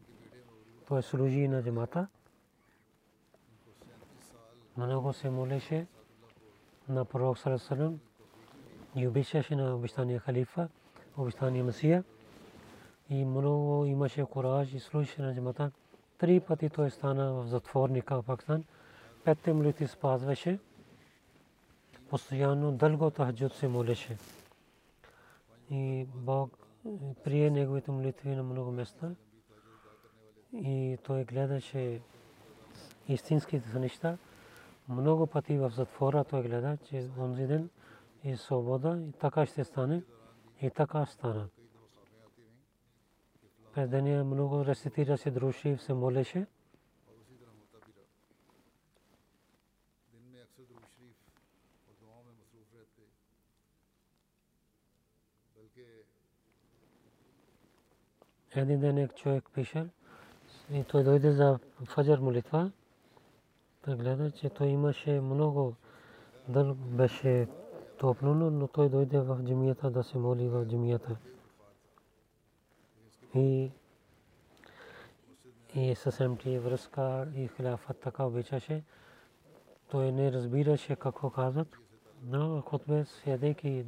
той 0.88 1.02
служи 1.02 1.48
на 1.48 1.62
джамата. 1.62 2.06
На 4.76 4.86
него 4.86 5.12
се 5.12 5.30
молеше 5.30 5.86
на 6.88 7.04
пророк 7.04 7.38
Сарасалам 7.38 8.00
и 8.96 9.08
обичаше 9.08 9.56
на 9.56 9.74
обещания 9.74 10.20
халифа, 10.20 10.68
обещания 11.16 11.64
Масия. 11.64 12.04
И 13.10 13.24
много 13.24 13.84
имаше 13.84 14.24
кораж 14.24 14.72
и 14.72 14.80
служеше 14.80 15.22
на 15.22 15.34
джамата. 15.34 15.70
Три 16.18 16.40
пъти 16.40 16.70
той 16.70 16.90
стана 16.90 17.32
в 17.32 17.46
затворника 17.46 18.22
в 18.22 18.26
Пакистан. 18.26 18.64
Петте 19.26 19.52
молитви 19.52 19.86
спазваше. 19.86 20.58
Постоянно 22.10 22.72
дълго 22.72 23.10
тахджуд 23.10 23.52
се 23.52 23.68
молеше. 23.68 24.18
И 25.70 26.06
Бог 26.14 26.58
прие 27.24 27.50
неговите 27.50 27.90
молитви 27.90 28.34
на 28.34 28.42
много 28.42 28.70
места. 28.70 29.10
И 30.52 30.98
той 31.02 31.24
гледаше 31.24 32.00
истинските 33.08 33.78
неща. 33.78 34.18
Много 34.88 35.26
пъти 35.26 35.58
в 35.58 35.70
затвора 35.70 36.24
той 36.24 36.42
гледа, 36.42 36.78
че 36.88 37.08
онзи 37.18 37.46
ден 37.46 37.70
и 38.24 38.36
свобода 38.36 38.98
и 39.08 39.12
така 39.12 39.46
ще 39.46 39.64
стане. 39.64 40.02
И 40.62 40.70
така 40.70 41.06
стана. 41.06 41.48
През 43.74 43.88
деня 43.88 44.24
много 44.24 44.64
рецитираше 44.64 45.30
друши 45.30 45.68
и 45.68 45.78
се 45.78 45.94
молеше. 45.94 46.46
Един 58.56 58.80
ден 58.80 58.98
एक 58.98 59.14
човек 59.14 59.44
пише 59.54 59.86
и 60.70 60.84
той 60.84 61.04
дойде 61.04 61.32
за 61.32 61.58
фаджар 61.84 62.18
молитва. 62.18 62.70
Той 63.84 63.96
гледа, 63.96 64.30
че 64.30 64.50
той 64.50 64.66
имаше 64.66 65.20
много 65.20 65.74
дъл 66.48 66.74
беше 66.74 67.48
топло, 67.98 68.34
но 68.34 68.68
той 68.68 68.88
дойде 68.88 69.20
в 69.20 69.42
джамията 69.42 69.90
да 69.90 70.02
се 70.02 70.18
моли 70.18 70.48
в 70.48 70.66
джамията. 70.66 71.16
И 73.34 73.70
и 75.74 75.94
съвсем 75.94 76.36
ти 76.36 76.58
връзка 76.58 77.28
и 77.34 77.48
хиляфът 77.56 78.00
така 78.00 78.24
обичаше. 78.24 78.82
Той 79.88 80.12
не 80.12 80.32
разбираше 80.32 80.96
какво 80.96 81.30
казват, 81.30 81.68
но 82.24 82.60
хотбе 82.60 83.04
седейки 83.04 83.86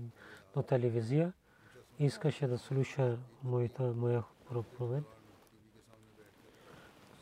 на 0.57 0.62
телевизия, 0.62 1.33
искаше 1.99 2.47
да 2.47 2.59
слуша 2.59 3.19
моята 3.45 3.83
моя 3.83 4.25
проповед. 4.51 5.05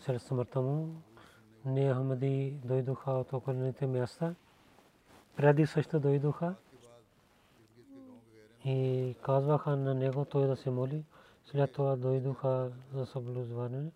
След 0.01 0.23
смъртта 0.23 0.61
му 0.61 1.03
не 1.65 1.95
Ахмади 1.95 2.57
дойдоха 2.65 3.11
от 3.11 3.33
околните 3.33 3.87
места. 3.87 4.35
Преди 5.37 5.67
също 5.67 6.01
дойдоха 6.01 6.55
и 8.65 9.15
казваха 9.23 9.77
на 9.77 9.95
него 9.95 10.25
той 10.25 10.47
да 10.47 10.57
се 10.57 10.71
моли. 10.71 11.05
След 11.45 11.73
това 11.73 11.97
дойдоха 11.97 12.73
за 12.93 13.07
съблюзване 13.07 13.91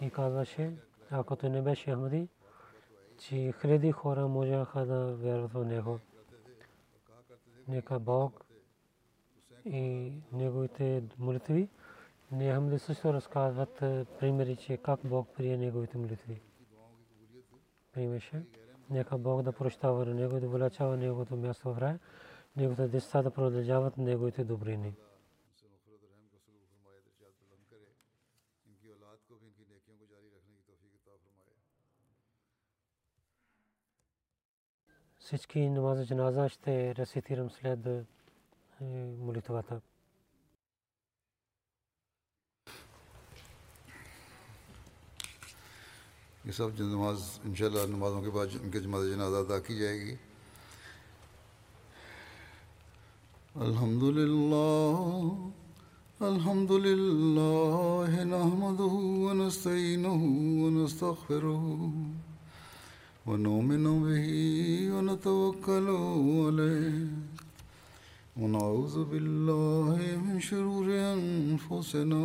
и 0.00 0.10
казваше, 0.10 0.72
ако 1.10 1.36
той 1.36 1.50
не 1.50 1.62
беше 1.62 1.90
Ахмади, 1.90 2.28
че 3.18 3.52
хиляди 3.60 3.92
хора 3.92 4.28
можеха 4.28 4.86
да 4.86 5.14
вярват 5.16 5.52
в 5.52 5.64
него. 5.64 5.98
Нека 7.68 7.98
Бог 7.98 8.44
и 9.64 10.12
неговите 10.32 11.02
молитви. 11.18 11.68
Не 12.32 12.52
Ахмади 12.54 12.78
също 12.78 13.12
разказват 13.12 13.74
примери, 14.20 14.56
че 14.56 14.76
как 14.76 15.00
Бог 15.04 15.28
прие 15.36 15.56
неговите 15.56 15.98
молитви. 15.98 16.40
Примеше. 17.92 18.42
Нека 18.90 19.18
Бог 19.18 19.42
да 19.42 19.52
прощава 19.52 20.04
на 20.04 20.14
него 20.14 20.36
и 20.36 20.40
да 20.40 20.48
вълячава 20.48 20.96
неговото 20.96 21.36
място 21.36 21.74
в 21.74 21.78
рая. 21.78 21.98
Неговите 22.56 22.88
деца 22.88 23.22
да 23.22 23.30
продължават 23.30 23.96
неговите 23.96 24.44
добрини. 24.44 24.94
Всички 35.18 35.70
намаза 35.70 36.06
джаназа 36.06 36.48
ще 36.48 36.94
рецитирам 36.94 37.50
след 37.50 37.78
молитвата. 39.18 39.80
یہ 46.48 46.54
سب 46.56 46.68
جو 46.76 46.84
نماز 46.88 47.20
انشاءاللہ 47.44 47.80
نمازوں 47.88 48.20
کے 48.22 48.30
بعد 48.34 48.46
ان 48.62 48.70
کے 48.72 48.80
جماعت 48.80 49.04
جنازہ 49.04 49.36
ادا 49.36 49.58
کی 49.66 49.74
جائے 49.78 49.98
گی۔ 50.00 50.14
الحمد 53.64 54.02
للہ 54.18 55.10
الحمد 56.28 56.70
للہ 56.86 58.24
نحمده 58.30 58.94
ونستعینه 59.24 60.22
ونستغفره 60.62 61.64
ونؤمن 63.26 63.86
به 64.06 64.26
ونتوکل 64.96 65.86
علیه 66.48 66.96
ونعوذ 68.40 68.96
بالله 69.14 69.96
من 70.26 70.36
شرور 70.50 70.86
أنفسنا 70.98 72.24